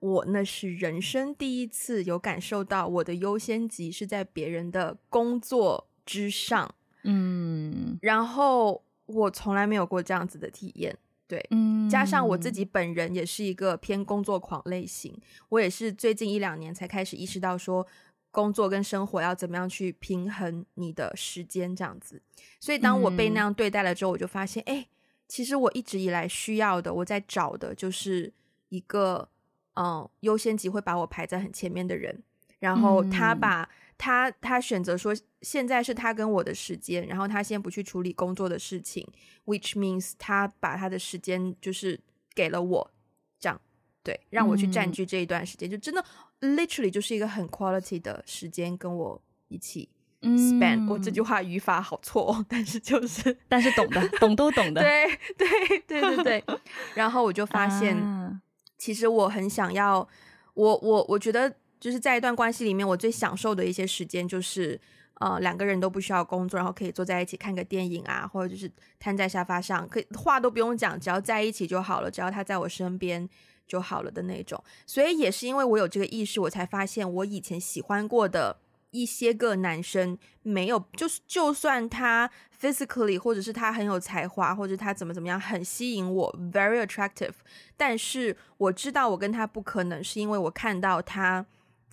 [0.00, 10.94] 我那是人生第一次有感受到我的优先级是在别人的工作之上，嗯，然后我从来没有过这样子的体验，
[11.34, 15.16] 对，嗯，加上我自己本人也是一个偏工作狂类型，
[15.48, 17.86] 我也是最近一两年才开始意识到说
[18.30, 22.22] 工作跟生活要怎么样去平衡你的时间这样子，
[22.60, 24.86] 所以当我被那样对待了之后，我就发现，哎，
[25.26, 28.32] 其实我一直以来需要的，我在找的就是
[28.68, 29.28] 一个。
[29.76, 32.22] 嗯，优先级会把我排在很前面的人，
[32.60, 39.06] 然后他把、嗯、他他选择说，现在是他跟我的时间，然后他先不去处理工作的事情
[39.46, 41.98] ，which means 他把他的时间就是
[42.34, 42.90] 给了我，
[43.38, 43.60] 这样
[44.02, 46.04] 对，让我去占据这一段时间，嗯、就真的
[46.40, 49.88] literally 就是一个很 quality 的时间跟我一起
[50.22, 50.88] spend、嗯。
[50.88, 56.44] 我这句话语法好错，但是就是但是懂的，懂都懂的， 对对对对对，
[56.94, 57.96] 然后我就发现。
[57.96, 58.40] 啊
[58.76, 60.06] 其实我很想要，
[60.52, 61.50] 我我我觉得
[61.84, 64.80] 就是在一段关系里面，我最享受的一些时间就是，
[65.20, 73.28] 呃，两个人都不需要工作，然后可以坐在一起看个电影啊，或者就是瘫在沙发上，可以话都不用讲，只要在一起就好了，只要他在我身边
[73.66, 74.58] 就好了的那种。
[74.86, 78.56] 所以也是因为我有这个意识，我才发现我以前喜欢过的。
[78.96, 87.32] 一些个男生没有，就是就算他 physically 或者是他很有才华，或者他怎么怎么样很吸引我，very attractive，
[87.76, 91.44] 但是我知道我跟他不可能，是因为我看到他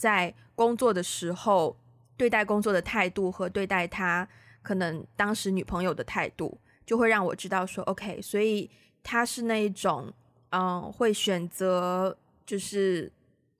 [0.02, 1.78] 在工作的时候
[2.18, 4.28] 对待工作的态度和对待他
[4.64, 8.70] 可能当时女朋友的态度，就会让我知道说 OK，所以
[9.04, 10.12] 他是那一种，
[10.50, 13.12] 嗯，会选择就是。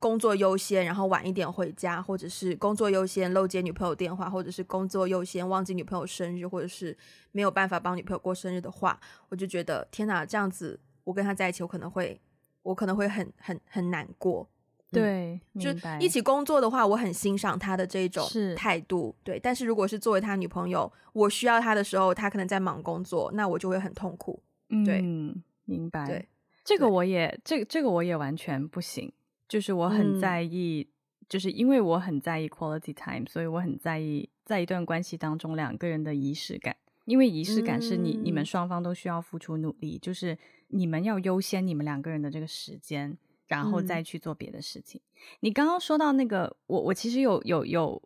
[0.02, 6.98] 工作优先，然后晚一点回家，或者是工作优先漏接女朋友电话，或者是工作优先忘记女朋友生日，或者是
[7.32, 9.00] 没有办法帮女朋友过生日的话，
[9.30, 12.20] 我就觉得天哪，这样子我跟他在一起，我可能会，
[12.64, 14.50] 我可能会很很很难过。
[14.92, 19.16] 对，嗯、就一起工作的话，我很欣赏他的这种态度。
[19.24, 24.42] 对，但是如果是作为他女朋友，我需要他的时候，他可能在忙工作，那我就会很痛苦。
[24.86, 26.06] 对，嗯，明白。
[26.06, 26.28] 对，
[26.64, 29.12] 这个我也，这个这个我也完全不行。
[29.48, 36.76] 就是我很在意，嗯，就是因为我很在意 quality time，所以我很在意在一段关系当中两个人的仪式感。
[37.06, 43.18] 因为仪式感是你，嗯，你们双方都需要付出努力，就是你们要优先你们两个人的这个时间，
[43.58, 45.02] 然后再去做别的事情。
[45.04, 48.02] 嗯，你刚刚说到那个，我我其实有有有，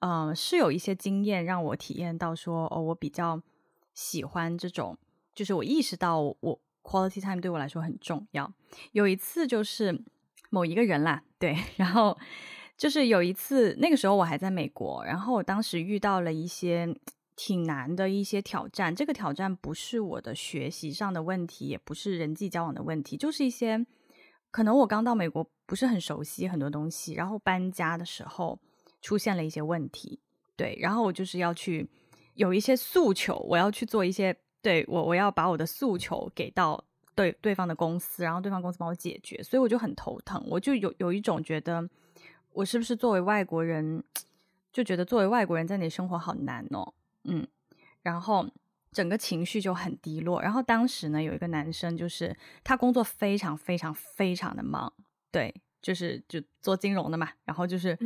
[0.00, 3.42] 呃，是有一些经验让我体验到说，哦，我比较
[3.94, 4.96] 喜欢这种，
[5.34, 8.52] 就是我意识到我 quality time 对我来说很重要。
[8.92, 10.04] 有一次就是。
[10.50, 12.16] 某一个人啦，对， 然后
[12.74, 16.88] 就是有一次，那个时候我还在美国，然后我当时遇到了一些
[17.36, 18.96] 挺难的一些挑战。
[18.96, 23.84] 这个挑战不是我的学习上的问题，也不是人际交往的问题，就是一些
[24.50, 28.58] 可能我刚到美国不是很熟悉很多东西，然后搬家的时候
[29.00, 30.20] 出现了一些问题，
[30.56, 31.88] 对，然后我就是要去
[32.34, 36.84] 有一些诉求，我要去做一些，对，我我要把我的诉求给到。
[37.14, 41.84] 对对方的公司，然后对方公司帮我解决，所以我就很头疼，我就有有一种觉得，
[42.52, 44.04] 我是不是作为外国人，
[44.72, 47.44] 就觉得作为外国人在那生活好难哦，嗯，
[48.02, 48.46] 然后
[48.92, 50.40] 整个情绪就很低落。
[50.40, 54.92] 然后当时呢，有一个男生，就是他工作非常非常非常的忙，
[55.30, 57.98] 对，就是就做金融的嘛，然后就是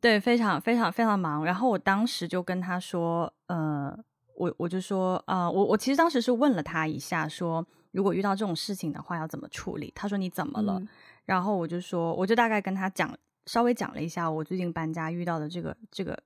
[0.00, 1.44] 对，非常非常非常忙。
[1.44, 3.96] 然后我当时就跟他说，呃，
[4.34, 9.92] 我我就说，啊、呃，我我其实当时是问了他一下，说如果遇到这种事情的话要怎么处理？
[9.94, 10.78] 他说你怎么了？
[10.78, 10.88] 嗯、
[11.26, 13.14] 然后我就说，我就大概跟他讲，
[13.46, 16.18] 稍微讲了一下我最近搬家遇到的这个这个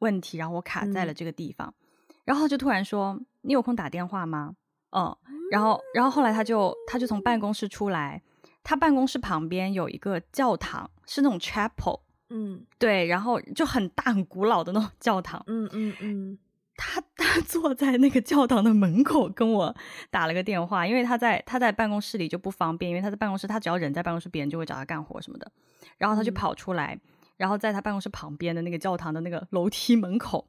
[0.00, 1.72] 问题，然后我卡在了这个地方。
[1.80, 1.81] 嗯、
[2.24, 4.54] 然后就突然说，你有空打电话吗？
[4.90, 5.16] 嗯，
[5.50, 8.22] 然后然后后来他就他就从办公室出来，
[8.62, 12.00] 他办公室旁边有一个教堂，是那种 chapel。
[12.28, 15.42] 嗯，对，然后就很大很古老的那种 教堂。
[15.46, 16.38] 嗯嗯嗯，
[16.76, 19.74] 他他坐在那个教堂的门口跟我
[20.10, 25.50] 打了个电话，因为他在他在办公室里就不方便，因为他在办公室，他只要人在办公室，别人就会找他干活什么的。
[25.98, 27.00] 然后他就跑出来，嗯、
[27.36, 30.46] 然后在他办公室旁边的那个教堂的那个楼梯门口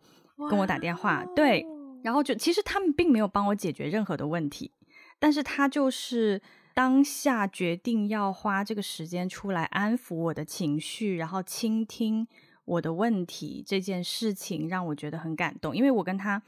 [0.49, 1.25] 跟我打电话。
[1.35, 1.65] 对，
[2.03, 4.71] 然后就其实他们并没有帮我解决任何的问题，
[5.19, 6.41] 但是他就是。
[6.75, 12.27] 当下决定要花这个时间出来安抚我的情绪，然后倾听
[12.65, 15.77] 我的问题，这件事情让我觉得很感动。
[15.77, 16.41] 因为我跟他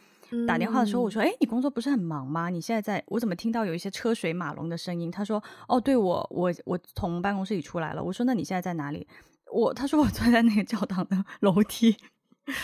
[0.48, 2.50] 打电话的时候，我说：“哎、嗯，你工作不是很忙吗？
[2.50, 9.08] 你现在在，我怎么听到有一些车水马龙的声音？”他说：“哦，对，我我我从办公室里出来了。”我说：“那你现在在哪里？”
[9.54, 11.96] 我他说：“我坐在那个教堂的楼梯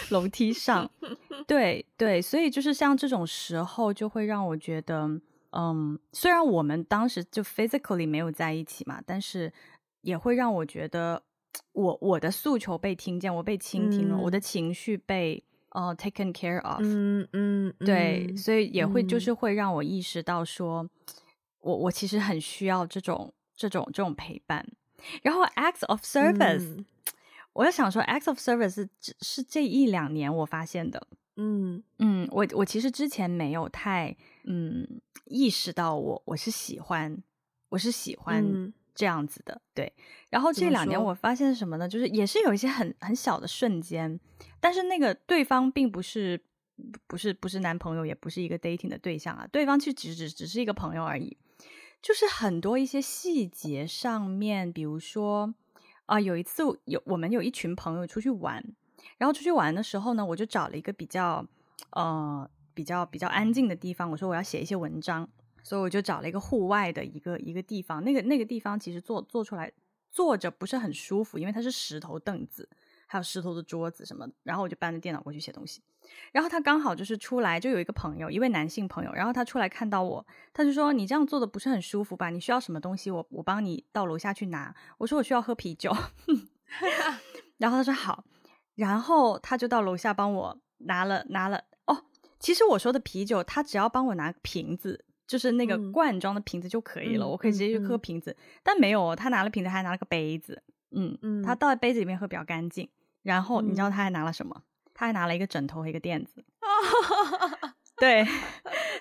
[0.10, 0.90] 楼梯上。
[1.48, 5.22] ”对对，所以就是像这种时候，就会让我觉得。
[5.54, 9.52] 嗯，虽然我们当时就 physically 没有在一起嘛，但是
[10.00, 11.22] 也会让我觉得
[11.74, 16.80] 我我的诉求被听见，我被倾听了，嗯、我的情绪被呃 taken care of。
[16.82, 20.90] 嗯嗯，嗯对，所以也会就是会让我意识到说，嗯、
[21.60, 24.66] 我我其实很需要这种这种这种陪伴。
[25.22, 26.86] 然后 acts of service，、嗯、
[27.54, 28.90] 我就想说 acts of service 是
[29.22, 31.08] 是这一两年我发现的。
[31.38, 34.86] 嗯嗯，我我其实之前没有太嗯
[35.26, 37.18] 意识到我我是喜欢
[37.70, 39.94] 我是喜欢这样子的，嗯、对。
[40.30, 41.88] 然后这两年我发现什么呢？
[41.88, 44.20] 就是也是有一些很很小的瞬间，
[44.60, 46.40] 但是那个对方并不是
[47.08, 51.38] 不是不是男朋友，也不是一个 dating 的对象啊，对方其实只只只是一个朋友而已。
[52.02, 55.54] 就是很多一些细节上面，比如说
[56.06, 58.64] 啊，有一次有我们有一群朋友出去玩。
[59.18, 61.44] 然后出去玩的时候呢，我就找了一个比较，
[61.92, 64.10] 呃，比较比较安静的地方。
[64.12, 65.28] 我说我要写一些文章，
[65.64, 68.04] 所以我就找了一个户外的一个一个地方。
[68.04, 69.72] 那个那个地方其实坐坐出来
[70.12, 72.70] 坐着不是很舒服，因为它是石头凳子，
[73.12, 74.34] 还有石头的桌子什么的。
[74.44, 75.82] 然后我就搬着电脑过去写东西。
[76.32, 79.12] 然后他刚好就是出来，就有一个朋友，一位男性朋友。
[79.12, 82.30] 然后他出来看到我，他就说：“你这样坐的不是很舒服吧？
[82.30, 83.12] 你需要什么东西？
[83.12, 85.94] 我我帮你到楼下去拿。”我说：“我需要喝啤酒。
[87.60, 88.24] ”然后他说：“好。”
[88.76, 92.06] 然后他就到楼下帮我拿了拿了哦，
[92.40, 98.32] 其实我说的啤酒，他只要帮我拿瓶子，就是那个罐装的瓶子就可以了，嗯、我可以直接去喝瓶子。
[98.32, 102.90] 嗯嗯、但没有，他拿了瓶子，还拿了个杯子，嗯嗯，他倒在杯子里面喝比较干净。
[103.24, 104.54] 然后你知道他还拿了什么？
[104.58, 106.44] 嗯、他还拿了一个枕头和一个垫子。
[107.98, 108.26] 对，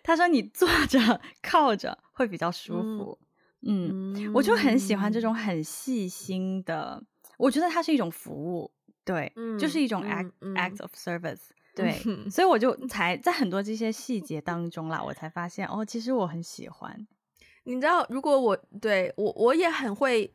[0.03, 3.19] 他说你坐着靠着会比较舒服。
[3.63, 7.03] 嗯，嗯，我就很喜欢这种很细心的，
[7.39, 8.71] 我觉得它是一种服务。
[9.05, 11.75] 对，嗯、就是一种 act、嗯、act of service、 嗯。
[11.75, 17.07] 对，嗯、所以我就才在很多这些细节当中啦，我才发现哦，其实我很喜欢。
[17.65, 20.33] 你知道，如果我对我我也很会，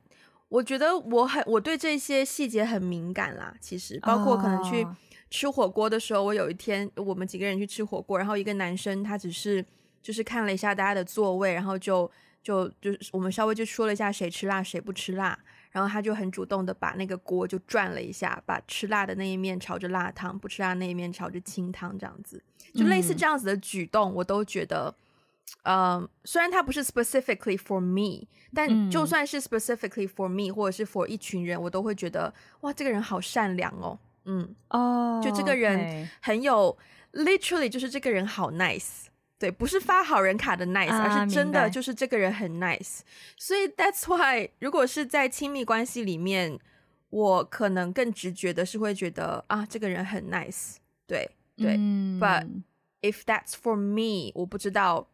[0.50, 3.54] 我觉得我很我对这些细节很敏感啦。
[3.60, 4.86] 其实，包括可能去
[5.30, 9.66] 吃火锅的时候，哦、我有一天我们几个人去吃火锅，然后一个男生他只是
[10.02, 12.10] 就是看了一下大家的座位，然后就
[12.44, 15.38] 就就是我们稍微就说了一下谁吃辣谁不吃辣。
[15.72, 22.42] 然后他就很主动的把那个锅就转了一下，把吃辣的那一面朝着辣汤，不吃辣的那一面朝着清汤，这样子，
[22.74, 24.96] 就类似这样子的举动，我都觉得，嗯、
[25.64, 36.78] 呃，虽然它不是 specifically for me，但就算是 specifically for me，或者是 for 一群人，我都会觉得，哇，这个人好善良哦，嗯，哦，就这个人很有
[37.14, 39.06] literally，就是这个人好 nice。
[39.38, 43.00] 对，不是发好人卡的 nice，、啊、而是真的就是这个人很 nice，
[43.36, 46.58] 所以 that's why 如果是在亲密关系里面，
[47.10, 52.48] 我可能更直觉的是会觉得啊，这个人很 nice，对对、嗯、，but
[53.02, 55.06] if that's for me，我不知道，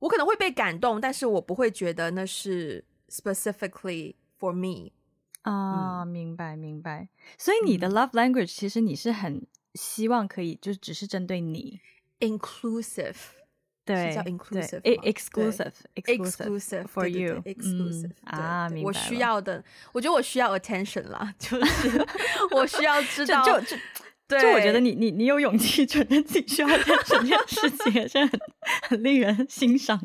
[0.00, 4.92] 我可能会被感动，但是我不会觉得那是 specifically for me
[5.42, 11.80] 啊，嗯、明白明白，所以你的 love language、嗯、其实你是很希望可以就只是针对你。
[12.20, 13.16] inclusive，
[13.84, 18.88] 对，叫 inclusive，exclusive，exclusive for you，exclusive 啊，明白。
[18.88, 22.04] 我需要的，我觉得我需要 attention 啦，就是
[22.50, 23.76] 我需要知道，就就
[24.28, 28.40] 对，就我觉得你你你有勇气 承认自己需要 attention 这件事情，也是很
[28.82, 30.00] 很令人欣赏。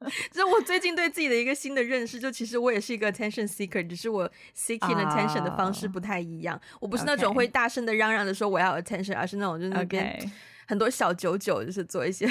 [0.30, 6.56] 这是我最近对自己的一个新的认识，就其实我也是一个 attention seeker，只是我 seeking attention 的方式不太一样。
[6.56, 10.30] Uh, 我不是那种会大声的嚷嚷的说我要 attention，而是那种就是那边
[10.68, 12.30] 很多小九九，就是做一些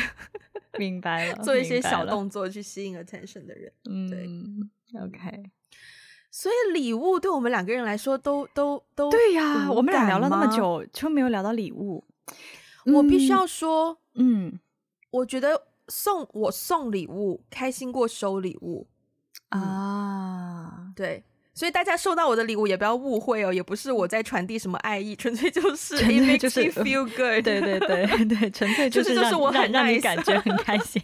[0.78, 3.72] 明白了， 做一些小动作去吸引 attention 的人。
[3.90, 5.44] 嗯，对，OK。
[6.40, 12.06] 所以礼物对我们两个人来说都都都对呀，我们俩聊了那么久，就没有聊到礼物。
[12.86, 14.60] 我必须要说，嗯，
[15.10, 18.86] 我觉得送我送礼物开心过收礼物
[19.50, 20.92] 啊。
[20.96, 21.24] 对，
[21.56, 27.42] 所以大家收到我的礼物也不要误会哦，也不是我在传递什么爱意，纯粹就是纯粹就是 feel good。
[27.44, 31.02] 对对对对，纯粹 就是就是我很让你感觉很开心。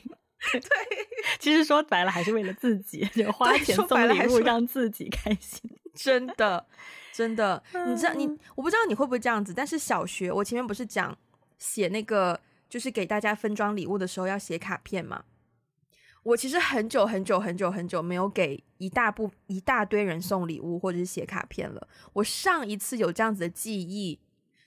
[0.52, 0.62] 对，
[1.40, 5.62] 其实说白了还是为了自己，就花钱送礼物让自己开心。
[5.96, 6.66] 真的，
[7.12, 11.16] 真的， 你知道你，我不知道你会不会这样子，但是小学我前面不是讲
[11.58, 15.24] 写那个，就是给大家分装礼物的时候要写卡片嘛？
[16.24, 21.88] 我其实很久很久很久很久没有给一大部一大堆人送礼物或者是写卡片了。
[22.14, 24.18] 我上一次有这样子的记忆，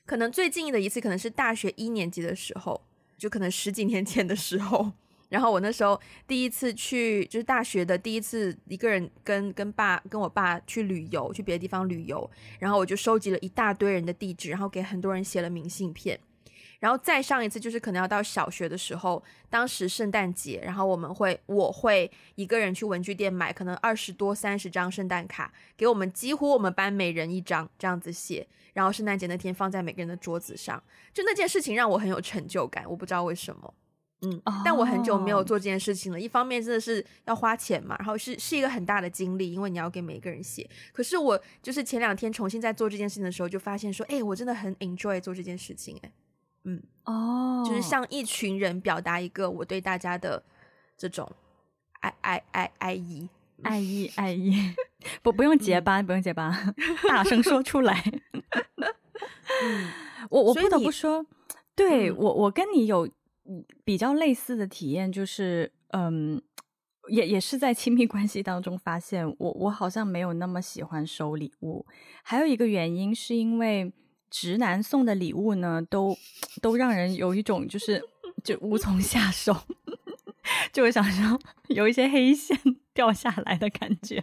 [0.05, 2.87] 可能最近的一次可能是大学一年级的时候，
[3.17, 4.93] 就可能十几年前的时候。
[5.29, 12.31] 然后我那时候第一次去，就是大学的第一次，一个人跟跟爸跟我爸去旅游，去别的地方旅游。
[12.59, 16.19] 然后我就收集了一大堆人的地址，然后给很多人写了明信片。
[16.79, 30.81] 然后再上一次就是可能要到小学的时候，当时圣诞节，然后我们会我会一个人去文具店买可能二十多三十张圣诞卡，给我们几乎我们班每人一张这样子写，然后圣诞节那天放在每个人的桌子上。
[31.15, 33.73] 就那件事情让我很有成就感，我不知道为什么。
[34.23, 36.17] 嗯，但我很久没有做这件事情了。
[36.17, 36.25] Oh.
[36.25, 40.69] 一方面真的是要花钱嘛，然后是是一个很大的精力，因为你要给每一个人写。
[40.91, 46.07] 可是我就是前两天重新在做这件事情的时候，就发现说，哎、欸，我真的很 enjoy 做这件事情、欸。
[46.07, 46.13] 哎，
[46.65, 47.69] 嗯，哦，oh.
[47.69, 50.43] 就是向一群人表达一个我对大家的
[50.97, 51.31] 这种
[52.01, 53.29] 爱爱爱爱意，
[53.65, 54.75] 爱意 爱意，
[55.23, 56.73] 不不用结巴，不用结巴，
[57.07, 58.03] 大声说出来。
[59.63, 59.93] 嗯，
[60.31, 61.27] 我我不得不说，
[61.75, 63.07] 对、嗯、我我跟你有。
[63.85, 66.41] 比较类似的体验就是，嗯，
[67.09, 71.87] 也也是在亲密关系当中发现我，我我好像没有那么喜欢收礼物。
[72.23, 73.93] 还有一个原因是因为
[74.31, 76.17] 直男送的礼物呢，都
[76.61, 78.03] 都让人有一种就是
[78.43, 79.57] 就无从下手，
[80.73, 82.59] 就我想说有一些黑线
[82.93, 84.23] 掉下来的感觉。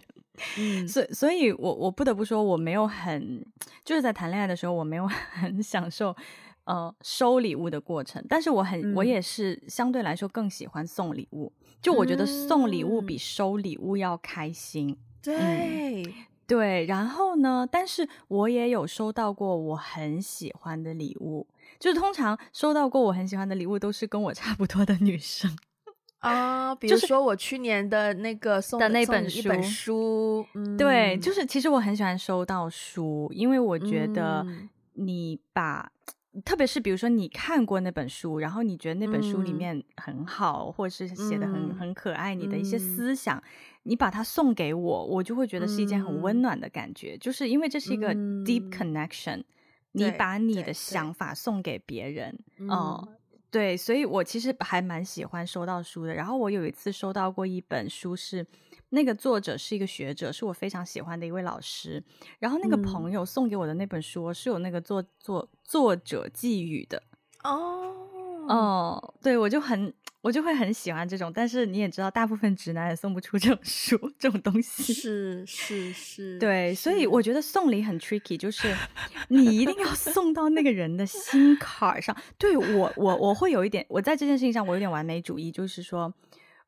[0.58, 3.44] 嗯，所以所以我我不得不说，我没有很
[3.84, 6.14] 就是在谈恋爱的时候，我没有很享受。
[6.64, 11.52] 呃，收礼物的过程，但是我很，嗯、我也是相对来说更喜欢送礼物。
[11.82, 14.96] 就我觉得送礼物比收礼物要开心。
[15.20, 16.14] 对、嗯、
[16.46, 21.46] 对，然后呢，但是我也有收到过我很喜欢的礼物。
[21.78, 25.54] 就是通常收到过我很喜欢的礼物，都是跟我差不多的女生
[26.20, 26.74] 啊。
[26.74, 34.46] 比如说我去年的那个送的那本书，一本书，嗯、对，就是其实我很喜欢收到书，因为我觉得
[34.94, 35.90] 你把。
[36.42, 43.42] 特别是比如说你看过那本书，然后你觉得那本书里面很好，嗯、或者是写的很、嗯、很可爱，你的一些思想，嗯、
[43.84, 49.44] 你把它送给我，我就会觉得是一件很温暖的感觉，嗯、就是因为这是一个 deep connection，、嗯、
[49.92, 52.36] 你把你的想法送给别人，
[52.68, 53.16] 哦，嗯，
[53.54, 56.12] 对，所以我其实还蛮喜欢收到书的。
[56.12, 58.44] 然后我有一次收到过一本书是。
[58.90, 62.00] 那个作者是一个学者，是我非常喜欢的一位老师。
[62.38, 67.02] 然后那个朋友送给我的那本书是有那个作作作者寄语的。
[67.42, 68.03] 哦
[68.48, 71.32] 哦，对，我就很我就会很喜欢这种。
[71.34, 74.92] 但是你也知道，大部分直男也送不出这种书这种东西。
[74.92, 78.74] 是是是，对，是所以我觉得送礼很 tricky，就是
[79.28, 82.16] 你一定要送到那个人的心坎上。
[82.38, 86.12] 对我我我会有一点，我在这件事情上我有点完美主义，就是说，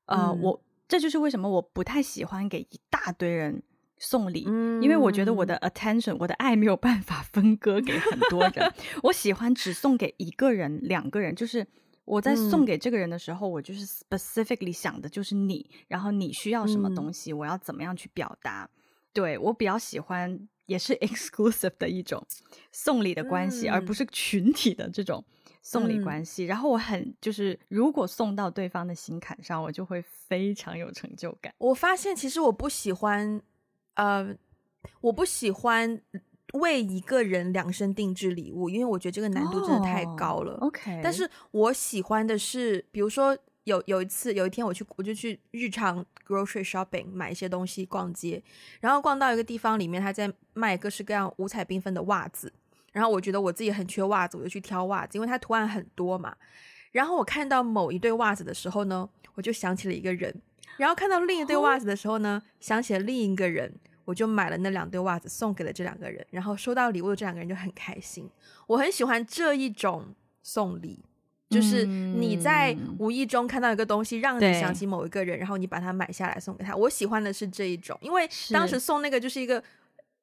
[0.07, 0.63] 呃，嗯、我。
[0.89, 3.61] 这就是为什么我不太喜欢给一大堆人
[3.99, 8.73] 送礼，嗯、因为我觉得我的 attention，我的爱没有办法分割给很多人。
[9.03, 11.67] 我喜欢只送给一个人、两个人，就是
[12.05, 18.69] 我在送给这个人的时候，嗯、我就是 specifically 想的就是你，然后你需要什么东西，嗯、我要怎么样去表达。
[19.13, 22.27] 对，我比较喜欢，也是 exclusive 的一种
[22.73, 25.25] 送礼的关系，嗯、而不是群体的这种。
[25.63, 31.53] 送礼关系，嗯、然后我很就是，如果送到对方的心坎上，我就会非常有成就感。
[31.59, 33.43] 我发现其实我不喜欢，
[33.97, 34.35] 呃，
[35.01, 36.01] 我不喜欢
[36.55, 40.55] 为一个人量身定制礼物，因为我觉得这个难度真的太高了。
[40.55, 48.43] Oh, OK，但是我喜欢的是，比如说有有一次有一天我去，我就去日常 grocery shopping 买一些东西，逛街，
[48.81, 52.53] 然后逛到一个地方里面，他在卖各式各样五彩缤纷的袜子。
[52.93, 56.35] 然后我觉得我自己很缺袜子，我就去挑袜子，因为它图案很多嘛。
[56.93, 59.07] 然后我看到某一对袜子的时候呢，
[59.37, 60.35] 我就想起了一个人。
[60.77, 63.73] 然后看到另一对袜子的时候呢，想起了另一个人，
[64.05, 66.23] 我就买了那两对袜子送给了这两个人。
[66.31, 68.29] 然后收到礼物的这两个人就很开心。
[68.67, 70.05] 我很喜欢这一种
[70.43, 71.03] 送礼，
[71.49, 76.77] 就是你在无意中看到一个东西，让你想起某一个人，然后你把它买下来送给他。
[76.77, 79.63] 我喜欢的是这一种，因为当时送那个就是一个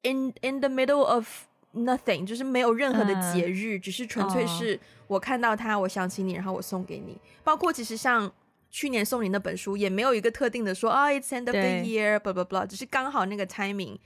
[0.02, 1.26] in in the middle of
[1.74, 7.18] nothing，就是没有任何的节日，只是纯粹是我看到他，我想起你，然后我送给你。
[7.42, 8.32] 包括其实像。
[8.74, 13.96] 去年送你那本书也没有一个特定的说啊、oh,，it's end of the year，blah blah blah，只是刚好那个 timing，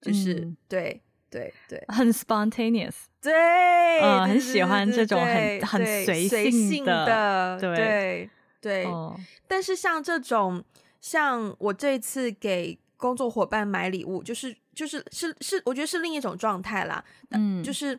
[0.00, 1.00] 就是、嗯、对
[1.30, 9.16] 对对，很 spontaneous，对，嗯，很喜欢这种很很随性的，性的对对对、哦。
[9.46, 10.64] 但是像这种，
[11.00, 17.04] 像我这一次给工作伙伴买礼物，就是就是是是，我觉得是另一种状态啦。
[17.30, 17.96] 嗯，就是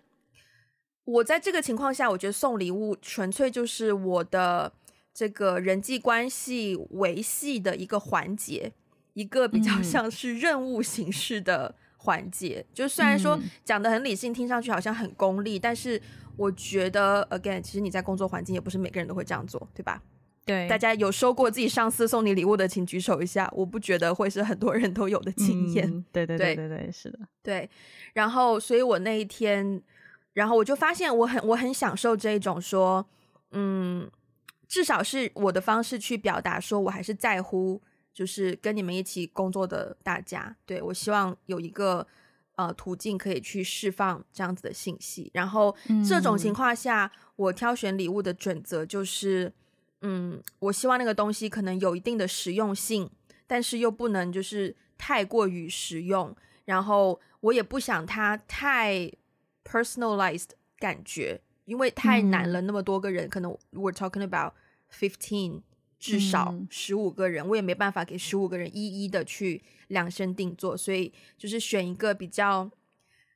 [1.06, 4.74] 我在这个情况下，我觉得送礼物纯粹就是我的。
[5.18, 8.72] 这个人际关系维系的一个环节，
[9.14, 12.64] 一个比较像是任务形式的环节。
[12.70, 16.00] 嗯、就虽然说讲的很理性，听上去好像很功利，但是
[16.36, 20.00] 我觉得，again，其实你在工作环境也不是每个人都会这样做，对吧？
[20.46, 23.52] 对，大家有收过自己上司送你礼物的，请举手一下。
[23.56, 25.90] 我不觉得会是很多人都有的经验。
[25.90, 27.68] 嗯、对对对对对，是的，对。
[28.14, 29.82] 然后，所以我那一天，
[30.34, 33.04] 然后我就发现，我很我很享受这一种说，
[33.54, 34.08] 嗯。
[34.68, 37.82] 至少是我的方式去表达，说我还是在乎，
[38.14, 40.56] 就是跟你们一起工作的大家。
[40.66, 42.06] 对，我希望有一个
[42.56, 45.32] 呃途径可以去释放这样子的信息。
[45.34, 45.76] 然后
[46.08, 49.54] 这种情况下，我挑选礼物的准则就是，
[50.02, 53.10] 嗯，我希望那个东西可能有一定的实用性，
[53.48, 56.36] 但是又不能就是太过于实用。
[56.66, 59.10] 然后我也不想它太
[59.64, 61.40] personalized 感觉。
[61.68, 64.54] 因为太难了，那么多个人，嗯、可能 we're talking about
[64.90, 65.62] fifteen，
[66.00, 72.72] 至少十五个人，嗯，我也没办法给十五个人一一的去量身定做，所以就是选一个比较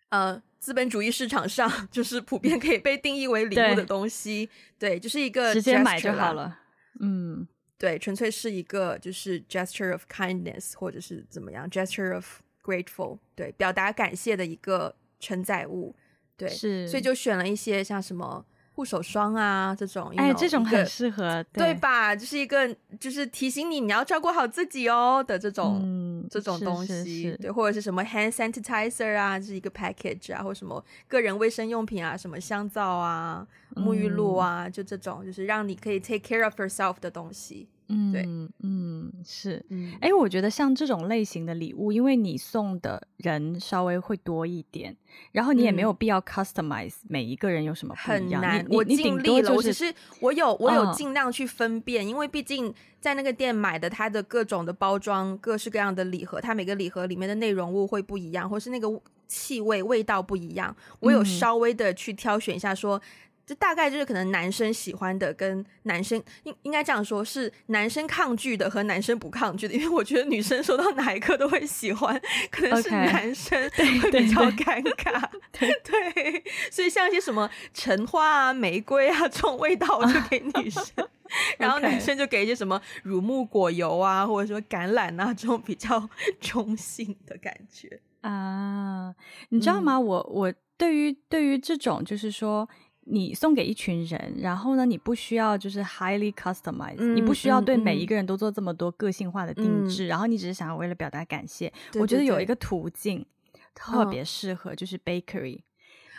[0.08, 6.58] 呃资本主义市场上 就是普遍可以被定义为礼物的东西，对，对，就是一个直接买就好了，
[7.02, 7.46] 嗯，
[7.78, 15.94] 对，纯粹是一个就是 gesture of kindness 或者是怎么样 gesture of grateful，对，表达感谢的一个承载物。
[16.42, 22.16] 对，是，所以就选了一些像什么护手霜啊这种，哎，这种很适合，对，对吧？
[22.16, 37.68] 就是一个就是提醒你你要照顾好自己哦的这种、嗯、这种东西是是是，对，或者是什么 hand sanitizer 啊，就是一个 package 啊，或什么个人卫生用品啊，什么香皂啊、沐浴露啊，嗯、就这种就是让你可以 take care of yourself 的东西。
[37.92, 38.26] 嗯，对，
[38.64, 39.64] 嗯，是，
[40.00, 44.96] 哎、嗯，我觉得像这种类型的礼物，因为你送的人稍微会多一点，
[45.34, 48.66] 然后你也没有必要 customize 每一个人有什么不一样，很难。
[48.70, 58.88] 我尽力了，就是、我只是我有我有尽量去分辨，嗯、因为毕竟在那个店买的，它的各种的包装，各式各样的礼盒，它每个礼盒里面的内容物会不一样，或是那个
[59.28, 62.98] 气味味道不一样，我有稍微的去挑选一下说。
[62.98, 63.02] 嗯
[63.46, 72.20] 就大概就是可能男生喜欢的跟男生应应该这样说，是男生抗拒的和男生不抗拒的，因为我觉得女生收到哪一个都会喜欢，
[72.50, 75.22] 可能是男生会比较尴 尬。
[75.22, 75.30] Okay.
[75.52, 80.86] 对，对，对，对，所以像一些什么橙花啊、玫瑰啊这种味道，我就给女生，
[81.60, 89.14] 然后男生就给一些什么乳木果油啊，或者说橄榄啊这种比较 中性的感觉啊。
[89.50, 89.96] 你知道吗？
[89.96, 92.70] 嗯、我我对于对于这种就是说。
[93.06, 101.68] 你送给一群人，然后呢，你不需要就是 highly customized，、嗯、你不需要对每一个人都做这么多个性化的定制，嗯、然后你只是想要为了表达感谢。
[101.70, 103.26] 对对对，我觉得有一个途径
[103.74, 105.58] 特别适合，就是 bakery，、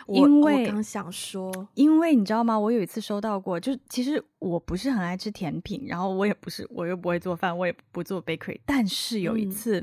[0.07, 2.59] 哦、因为我刚想说，因为你知道吗？
[2.59, 9.79] 我有一次收到过，就其实我不是很爱吃甜品，然后我也不是，我又不会做饭，我也不做 bakery，但是有一次，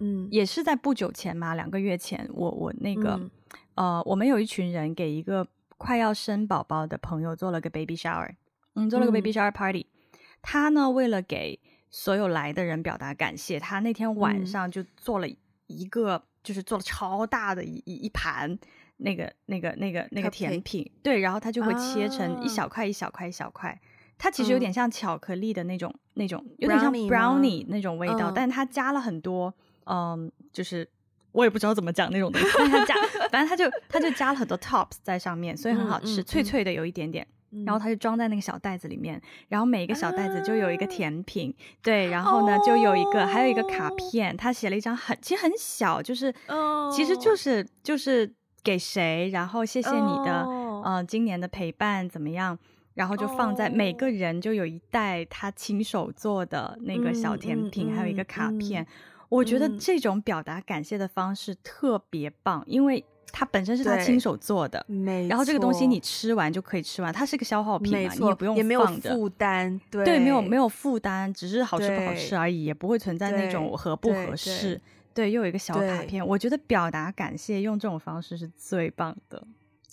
[0.00, 3.30] 嗯，嗯也是在不久前嘛，两个月前，我我那个、嗯、
[3.76, 5.48] 呃，我们有一群人给一个。
[5.84, 8.34] 快要生宝宝的朋友做了个 baby shower，
[8.74, 9.86] 嗯，做了个 baby shower party。
[9.86, 11.60] 嗯、他呢，为了给
[11.90, 15.28] 所有来的人表达感谢，他那天晚上就做了
[15.66, 18.58] 一个，嗯、就是做了超大的一一一盘
[18.96, 23.78] 那个那个那个那个甜品，对，然后他就会切成一小块一小块一小块，
[24.16, 29.54] 它其实有点像巧克力的那种、嗯、那种，有点像 brownie 那种味道，嗯、但是他加了很多，
[29.84, 30.88] 嗯，就是。
[31.34, 32.94] 我也不知道怎么讲那种东西， 但他加，
[33.30, 37.26] 反正他就他就加了很多 tops 在上面，所以很好吃，嗯嗯、脆脆的有一点点。
[37.50, 48.32] 嗯、然后他就装在那个小袋子里面，然后每一个小袋子就有一个甜品，啊、对，然后呢就有一个、哦，还有一个卡片，他写了一张很其实很小，就是、哦、其实就是就是
[48.62, 52.56] 给谁，然后谢谢你的、哦、呃今年的陪伴怎么样。
[52.94, 58.86] 然后就放在每个人就有一袋他亲手做的那个小甜品，还有一个卡片。
[59.34, 64.84] 我觉得这种表达感谢的方式特别棒，因为它本身是他亲手做的，
[65.28, 74.80] 然后这个东西你吃完就可以吃完，它是个消耗品嘛，你也不用放着，也没有负担，对，对，没有没有负担，只是好吃不好吃而已，也不会存在那种合不合适。
[75.12, 79.44] 对，又有一个小卡片，我觉得表达感谢用这种方式是最棒的。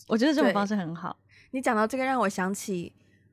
[0.08, 1.16] 我觉得这种方式很好。
[1.52, 2.92] 你讲到这个，让我想起，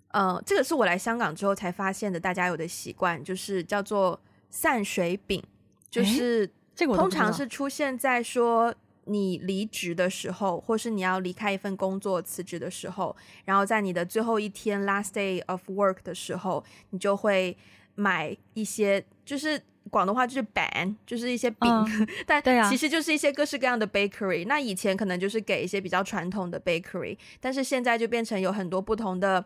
[0.08, 5.42] 呃，这个是我来香港之后才发现的，大家有的习惯就是叫做散水饼，
[5.90, 8.74] 就是这个通常是出现在说
[9.04, 17.56] 你离职的时候，或是你要离开一份工作辞职的时候，然后在你的最后一天 last day of work 的时候，你就会
[17.94, 19.60] 买一些，就是。
[19.90, 24.46] 广东话就是板，就是一些饼，嗯、但其实就是一些各式各样的 bakery。
[24.46, 29.42] 那以前可能就是给一些比较传统的 bakery，但是现在就变成有很多不同的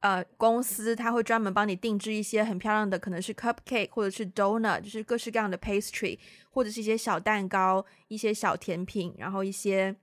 [0.00, 6.18] 呃公司，他会专门帮你定制一些很漂亮的，可能是 cupcake 或者是 donut，就是各式各样的 pastry，
[6.50, 9.96] 或者是一些小蛋糕、一些小甜品，然后一些。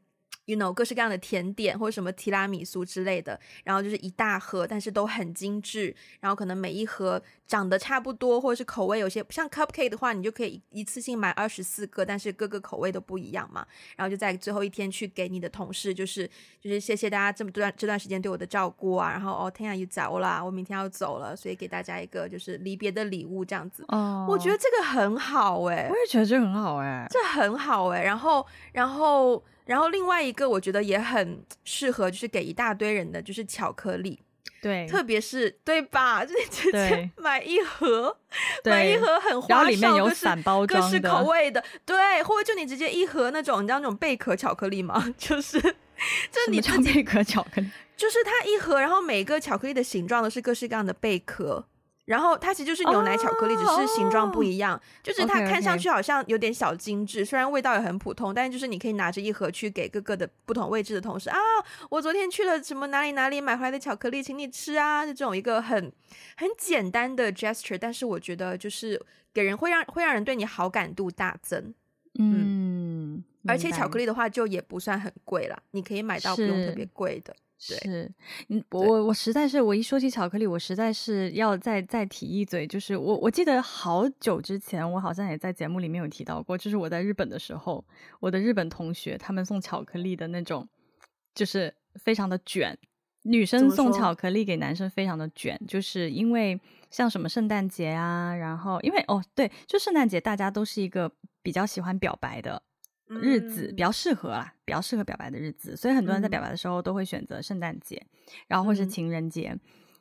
[0.46, 13.66] You know 各式各样的甜点或者什么提拉米苏之类的，然后就是一大盒，但是都很精致，然后可能每一盒长得差不多，或者是口味有些像 cupcake 的话，你就可以一次性买二十四个，但是各个口味都不一样嘛。
[13.96, 16.30] 然后就在最后一天去给你的同事，就是
[16.62, 23.84] 就是谢谢大家这么段这段时间对我的照顾啊，然后哦天啊，又走了，我明天要走了，所以给大家一个就是离别的礼物这样子。
[23.88, 28.04] 哦，我觉得这个很好诶、欸，我也觉得这很好诶、欸，这很好诶、欸。
[28.04, 29.44] 然后然后。
[29.66, 34.20] 然后另外一个我觉得也很适合，就是给一大堆人的，就是巧克力，
[34.62, 36.24] 对，特别是对吧？
[36.24, 38.16] 就是直接 买一盒，
[38.64, 45.04] 买一盒很花哨，里面有散包装，各式口味的，对，或者就你直接一盒那种，你知道那种贝壳巧克力吗？
[45.18, 47.70] 就是，就是你贝壳巧克力？
[47.98, 51.66] 就是它一盒，然后每个巧克力的形状都是各式各样的贝壳。
[52.06, 54.80] 然后它其实就是牛奶巧克力，oh, 只是形状不一样。
[55.02, 61.38] 就是它看上去好像有点小精致.虽然味道也很普通，但是就是你可以拿着一盒去给各个的不同位置的同事啊，
[61.90, 65.92] 我昨天去了什么哪里哪里买回来的巧克力，请你吃啊，就这种一个很
[66.38, 69.04] 很简单的 gesture，但是我觉得就是
[69.34, 71.74] 给人会让会让人对你好感度大增。
[72.20, 77.36] 嗯，嗯，而且巧克力的话就也不算很贵啦，你可以买到不用特别贵的。
[77.74, 78.12] 是，
[78.50, 87.84] 嗯，我我实在是，我一说起巧克力，我实在是要再再提一嘴，就是我我记得好久之前，我好像也在节目里面有提到过，就是我在日本的时候，
[88.20, 90.68] 我的日本同学他们送巧克力的那种，
[91.34, 92.78] 就是非常的卷，
[93.24, 96.60] 女生送巧克力给男生非常的卷，就是因为
[96.92, 101.12] 像什么圣诞节啊，然后因为哦对，就圣诞节大家都是一个
[101.42, 102.62] 比较喜欢表白的。
[103.08, 109.60] 日子比较适合啦，比较适合表白的日子，所以很多人在表白的时候都会选择圣诞节，嗯、然后或是情人节，嗯、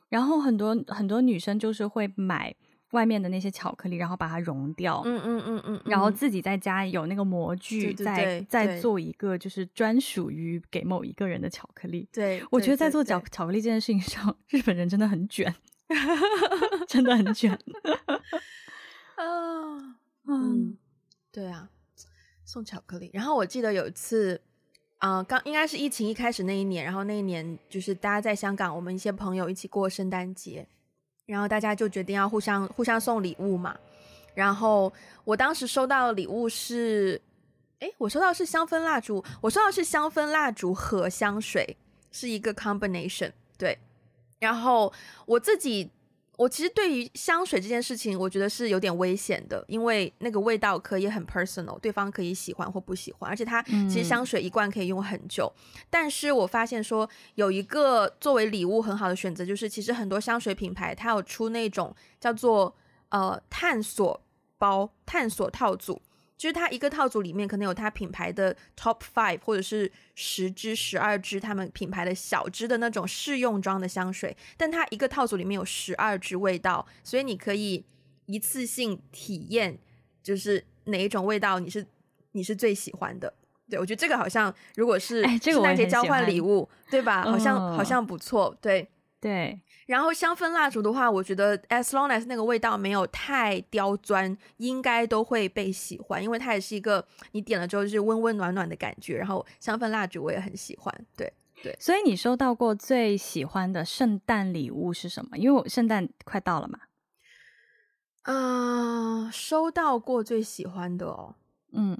[0.09, 2.55] 然后很多很多女生就是会买
[2.93, 12.09] 外面的那些巧克力，然后把它融掉，嗯嗯嗯嗯，然后自己在家有那个模具，再再做一个就是专属于给某一个人的巧克力。
[12.13, 13.21] 对，我觉得在做巧。
[13.33, 15.53] 巧克力这件事情上，日本人真的很卷，
[16.87, 17.53] 真的很卷。
[19.17, 19.97] 啊，
[20.27, 20.79] 嗯，
[21.33, 21.69] 对啊。
[22.55, 24.41] 送巧克力，然后我记得有一次，
[24.99, 30.65] 啊、刚应该是疫情一开始那一年，然后那一年就是大家在香港，我们一些朋友一起过圣诞节，
[31.27, 33.77] 然后大家就决定要互相互相送礼物嘛。
[34.37, 34.93] 然后
[35.25, 37.21] 我当时收到的礼物是，
[37.81, 41.77] 诶，我收到是香氛蜡烛，我收到是香氛蜡烛和香水，
[42.13, 43.77] 是一个 combination，对。
[44.39, 44.93] 然后
[45.27, 45.91] 我自己。
[46.37, 55.53] 我其实对于香水这件事情，我觉得是有点危险的，因为那个味道可以很 personal，对方可以喜欢或不喜欢，而且它其实香水一罐可以用很久。
[55.57, 55.81] 嗯。
[55.91, 62.75] 但是我发现说有一个作为礼物很好的选择，就是其实很多香水品牌它有出那种叫做
[63.11, 64.21] 呃探索
[64.59, 66.01] 包、探索套组。
[66.37, 77.85] 就是它一个套组里面可能有它品牌的 top five 或者是十支、十二支他们品牌的小支的那种试用装的香水，但它一个套组里面有十二支味道，所以你可以
[78.27, 79.79] 一次性体验，
[80.23, 81.87] 就是哪一种味道你是
[82.33, 83.33] 你是最喜欢的。
[83.71, 87.23] 对，我觉得这个好像如果是圣诞节交换礼物，哎，对吧？
[87.23, 88.87] 好像，哦，好像不错，对。
[89.25, 97.03] 对，然后香氛蜡烛的话，我觉得 as long as 那个味道没有太刁钻，应该都会被喜欢，因为它也是一个
[97.33, 99.17] 你点了之后就是温温暖暖的感觉。
[99.17, 101.75] 然后香氛蜡烛我也很喜欢，对对。
[101.81, 105.39] 所以你收到过最喜欢的圣诞礼物是什么？
[105.39, 106.81] 因为我圣诞快到了嘛。
[108.25, 111.35] 啊、呃，收到过最喜欢的哦，
[111.73, 111.99] 嗯，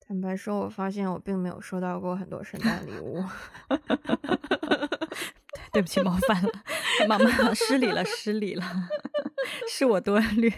[0.00, 3.22] 坦白说，我发现我并没有收到过很多圣诞礼物。
[5.72, 6.50] 对不起，冒犯了，
[7.08, 8.64] 妈妈失礼了，失礼了，
[9.70, 10.52] 是我多虑。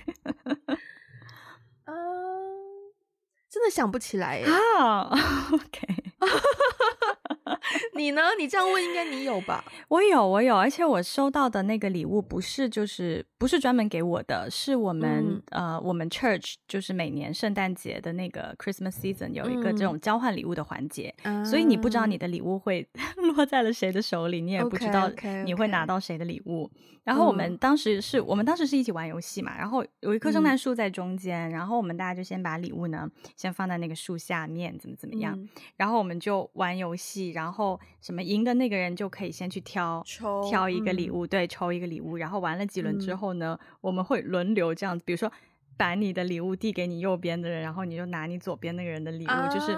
[1.85, 1.95] 嗯，
[3.51, 4.47] 真的想不起来耶。
[4.47, 5.11] 啊，
[5.53, 5.87] OK。
[7.97, 8.23] 你呢？
[8.39, 9.65] 你这样问，应该你有吧？
[9.89, 22.89] 我有，我有，而且我收到的那个礼物不是就是不是专门给我的，是我们、嗯、呃我们 church 就是每年圣诞节的那个 Christmas season 有一个这种交换礼物的环节，嗯、所以你不知道你的礼物会
[23.35, 25.11] 落在了谁的手里，你也不知道
[25.45, 26.65] 你会拿到谁的礼物。
[26.65, 26.93] Okay, okay, okay.
[27.05, 37.62] 然后我们当时是我们当时是一起玩游戏嘛，然后有一棵圣诞树在中间，嗯、然后我们大家就先把礼物呢先放在那个树下面，怎么怎么样，嗯、然后我们就玩游戏，然后
[38.01, 45.31] 什么赢的那个人就可以先去挑抽挑一个礼物，嗯、对，抽一个礼物，然后玩了几轮之后呢，嗯、我们会轮流这样子，比如说
[45.77, 49.77] 把你的礼物递给你右边的人，然后你就拿你左边那个人的礼物，啊、就是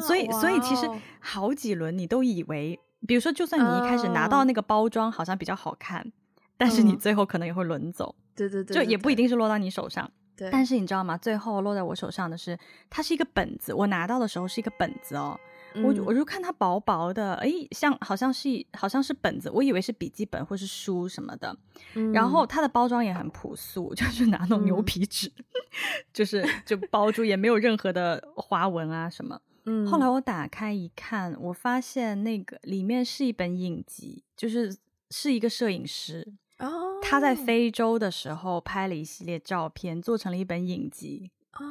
[0.00, 0.88] 所以所以其实
[1.20, 6.12] 好几轮你都以为，比如说就算你一开始拿到那个包装好像比较好看。
[6.58, 10.10] 但是你最后可能也会轮走，嗯、对，对，对，对对对，就也不一定是落到你手上。
[10.34, 11.14] 对，但是你知道吗？
[11.18, 12.58] 最后落在我手上的是，
[12.88, 13.74] 它是一个本子。
[13.74, 15.40] 我拿到的时候是一个本子哦，嗯、
[15.82, 21.56] 我我就看它薄薄的，哎，像好像是好像是本子，我以为是笔记本或是书什么的。
[21.94, 25.44] 嗯、然后它的包装也很朴素，就是拿那种牛皮纸，嗯、
[26.12, 29.40] 就是就包住，也没有任何的花纹啊什么。
[29.64, 29.86] 嗯。
[29.86, 34.76] 后来我打开一看，我发现那个里面是一本影集，就是
[35.10, 36.34] 是一个摄影师。
[36.58, 41.30] 哦，他在非洲的时候拍了一系列照片，做成了一本影集。
[41.52, 41.64] 哦，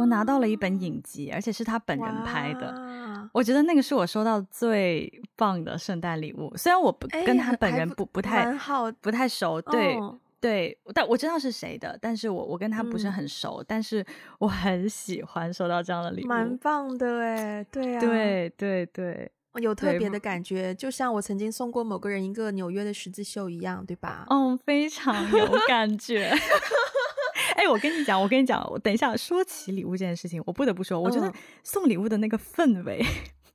[0.00, 2.74] 我拿到了一本影集，而且是他本人拍的。
[3.34, 6.50] 我觉得那个是我收到最棒的圣诞礼物。
[6.56, 8.50] 虽然我不跟他本人不不，不太
[9.02, 11.98] 不太熟，对、哦、对，但我知道是谁的。
[12.00, 14.02] 但是我我跟他不是很熟，嗯、但是
[14.38, 19.30] 我很喜欢收到这样的礼物，蛮棒的哎，对啊，对对对。
[19.60, 24.24] 有特别的感觉，就像我曾经送过某个人一个纽约的十字绣一样，对吧？
[24.30, 26.32] 嗯，非常有感觉。
[27.60, 31.30] 哎、欸，我跟你讲，我跟你讲，我等一下说起礼物这件事情，我不得不说，我觉得
[31.62, 33.04] 送礼物的那个氛围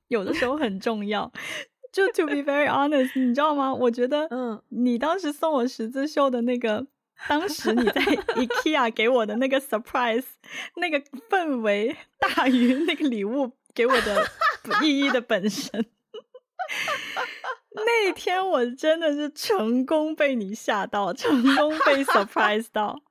[0.06, 1.32] 有的时候很重要。
[1.92, 3.74] 就 to be very honest，你知道吗？
[3.74, 6.86] 我觉得，嗯，你当时送我十字绣的那个，
[7.26, 10.26] 当时你在 IKEA 给我的那个 surprise，
[10.76, 13.52] 那个氛围大于那个礼物。
[13.74, 14.26] 给我的
[14.82, 15.84] 意义的本身，
[17.74, 23.02] 那天我真的是成功被你吓到，成功被 surprise 到。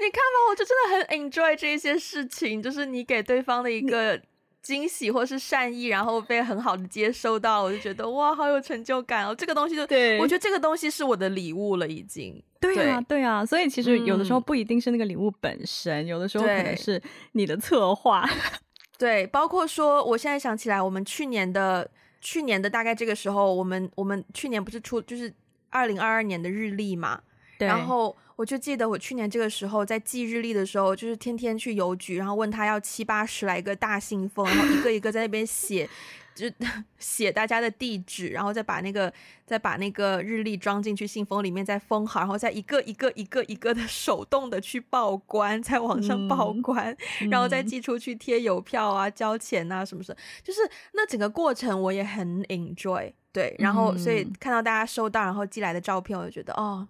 [0.00, 4.20] 你看吧，我就真的很 enjoy 这些事情，就是你给对方的一个
[4.62, 9.34] 惊喜或是善意，然后被很好的接收到，我就觉得哇，好有成就感哦。
[9.34, 12.42] 这个东西就对，我觉得这个东西是我的礼物了，已经。
[12.60, 17.00] 对啊，对啊，所以其实有的时候不一定是那个礼物本身，嗯、有的时候可能是
[17.32, 18.28] 你的策划。
[18.98, 21.88] 对，包括说，我现在想起来，我们去年的
[22.20, 25.32] 去年的大概这个时候，我们我们去年不是出就是
[25.70, 27.20] 二零二二年的日历嘛？
[27.58, 35.90] 然后我就记得我去年这个时候在寄日历的时候，就是天天去邮局，然后问他要七八十来个大信封，然后一个一个在那边写。
[36.38, 36.46] 就
[37.00, 39.12] 写大家的地址，然后再把那个
[39.44, 50.60] 再把那个日历装进去信封里面，再封好，然后再一个一个一个一个的 手动的去报关，在网上报关，嗯、然后再寄出去贴邮票啊、交钱啊什么什么，就是
[50.92, 53.12] 那整个过程我也很 enjoy。
[53.32, 56.86] 对，然后所以看到大家收到然后寄来的照片，我就觉得哦，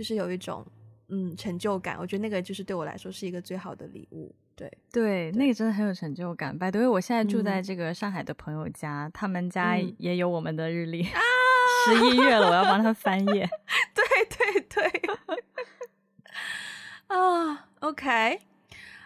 [0.00, 0.66] 就是有一种
[1.08, 1.98] 嗯成就感。
[2.00, 4.34] 我觉得那个就是对我来说是一个最好的礼物。
[4.56, 6.58] 对对，那个真的很有成就感。
[6.58, 11.02] By the way，我现在住在这个上海的朋友家，嗯、他们家也有我们的日历。
[11.02, 11.20] 啊，
[11.84, 13.46] 十一月了，我要帮他翻页。
[13.94, 15.02] 对对对。
[17.08, 18.38] 啊，OK，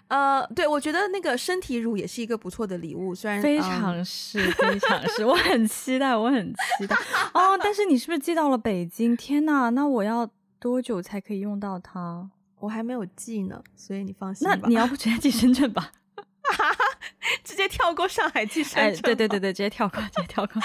[0.08, 6.94] 呃，对，我觉得那个身体乳也是一个不错的礼物，虽然非常是，嗯、非常是，我很期待，我很期待。
[7.32, 9.16] 哦，但是你是不是寄到了北京？
[9.16, 10.28] 天呐，那我要
[10.64, 12.26] 多久才可以用到它？
[12.58, 14.58] 我还没有寄呢，所以你放心吧。
[14.62, 15.92] 那你要不直接寄深圳吧？
[17.44, 19.02] 直接跳过上海寄深圳？
[19.02, 20.62] 对对对对，直接跳过，直接跳过。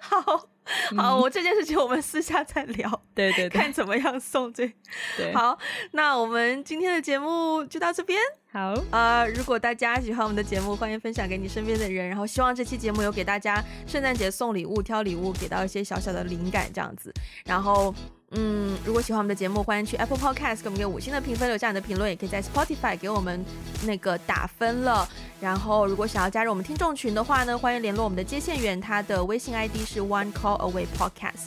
[0.02, 0.48] 好。
[0.96, 4.70] 好，我这件事情我们私下再聊，对对对， 看怎么样送这。
[5.16, 5.56] 对，好，
[5.92, 8.18] 那我们今天的节目就到这边。
[8.52, 17.14] 好，呃，如果大家喜欢我们的节目，欢迎分享给你身边的人，然后希望这期节目有给大家圣诞节送礼物、挑礼物，给到一些小小的灵感，这样子。
[17.44, 17.94] 然后，
[18.38, 23.42] 嗯，如果喜欢我们的节目，欢迎去 Apple Podcast 给我们个五星的评分，留下你的评论，也可以在 Spotify 给我们
[23.84, 25.08] 那个打分了。
[25.40, 31.46] 然后，如果想要加入我们听众群的话呢，欢迎联络我们的接线员，他的微信 ID 是 One Call Away Podcast。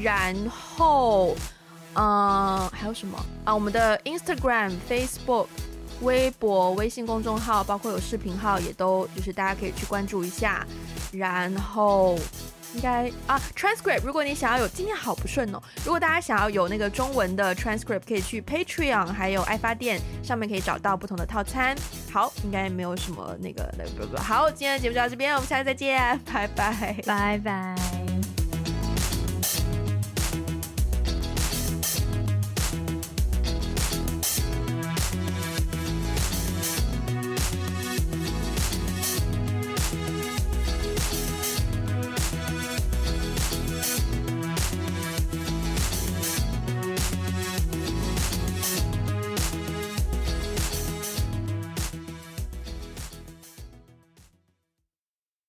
[0.00, 1.34] 然后，
[1.94, 3.52] 嗯、还有什么啊？
[3.52, 5.46] 我们的 Instagram、Facebook。
[6.02, 10.64] 微博、微信公众号，包括有视频号，也都就是大家可以去关注一下。
[11.10, 12.16] 然后。
[12.74, 14.02] 应该啊，transcript。
[14.04, 15.62] 如果你想要有，今天好不顺哦。
[15.84, 21.76] 如果大家想要有那个中文的 transcript，可以去 Patreon，还有爱发电上面可以找到不同的套餐。
[22.12, 24.22] 好，应该没有什么那个那个不不。
[24.22, 28.17] 好，今天的节目就到这边，我们下次再见，拜拜，拜拜。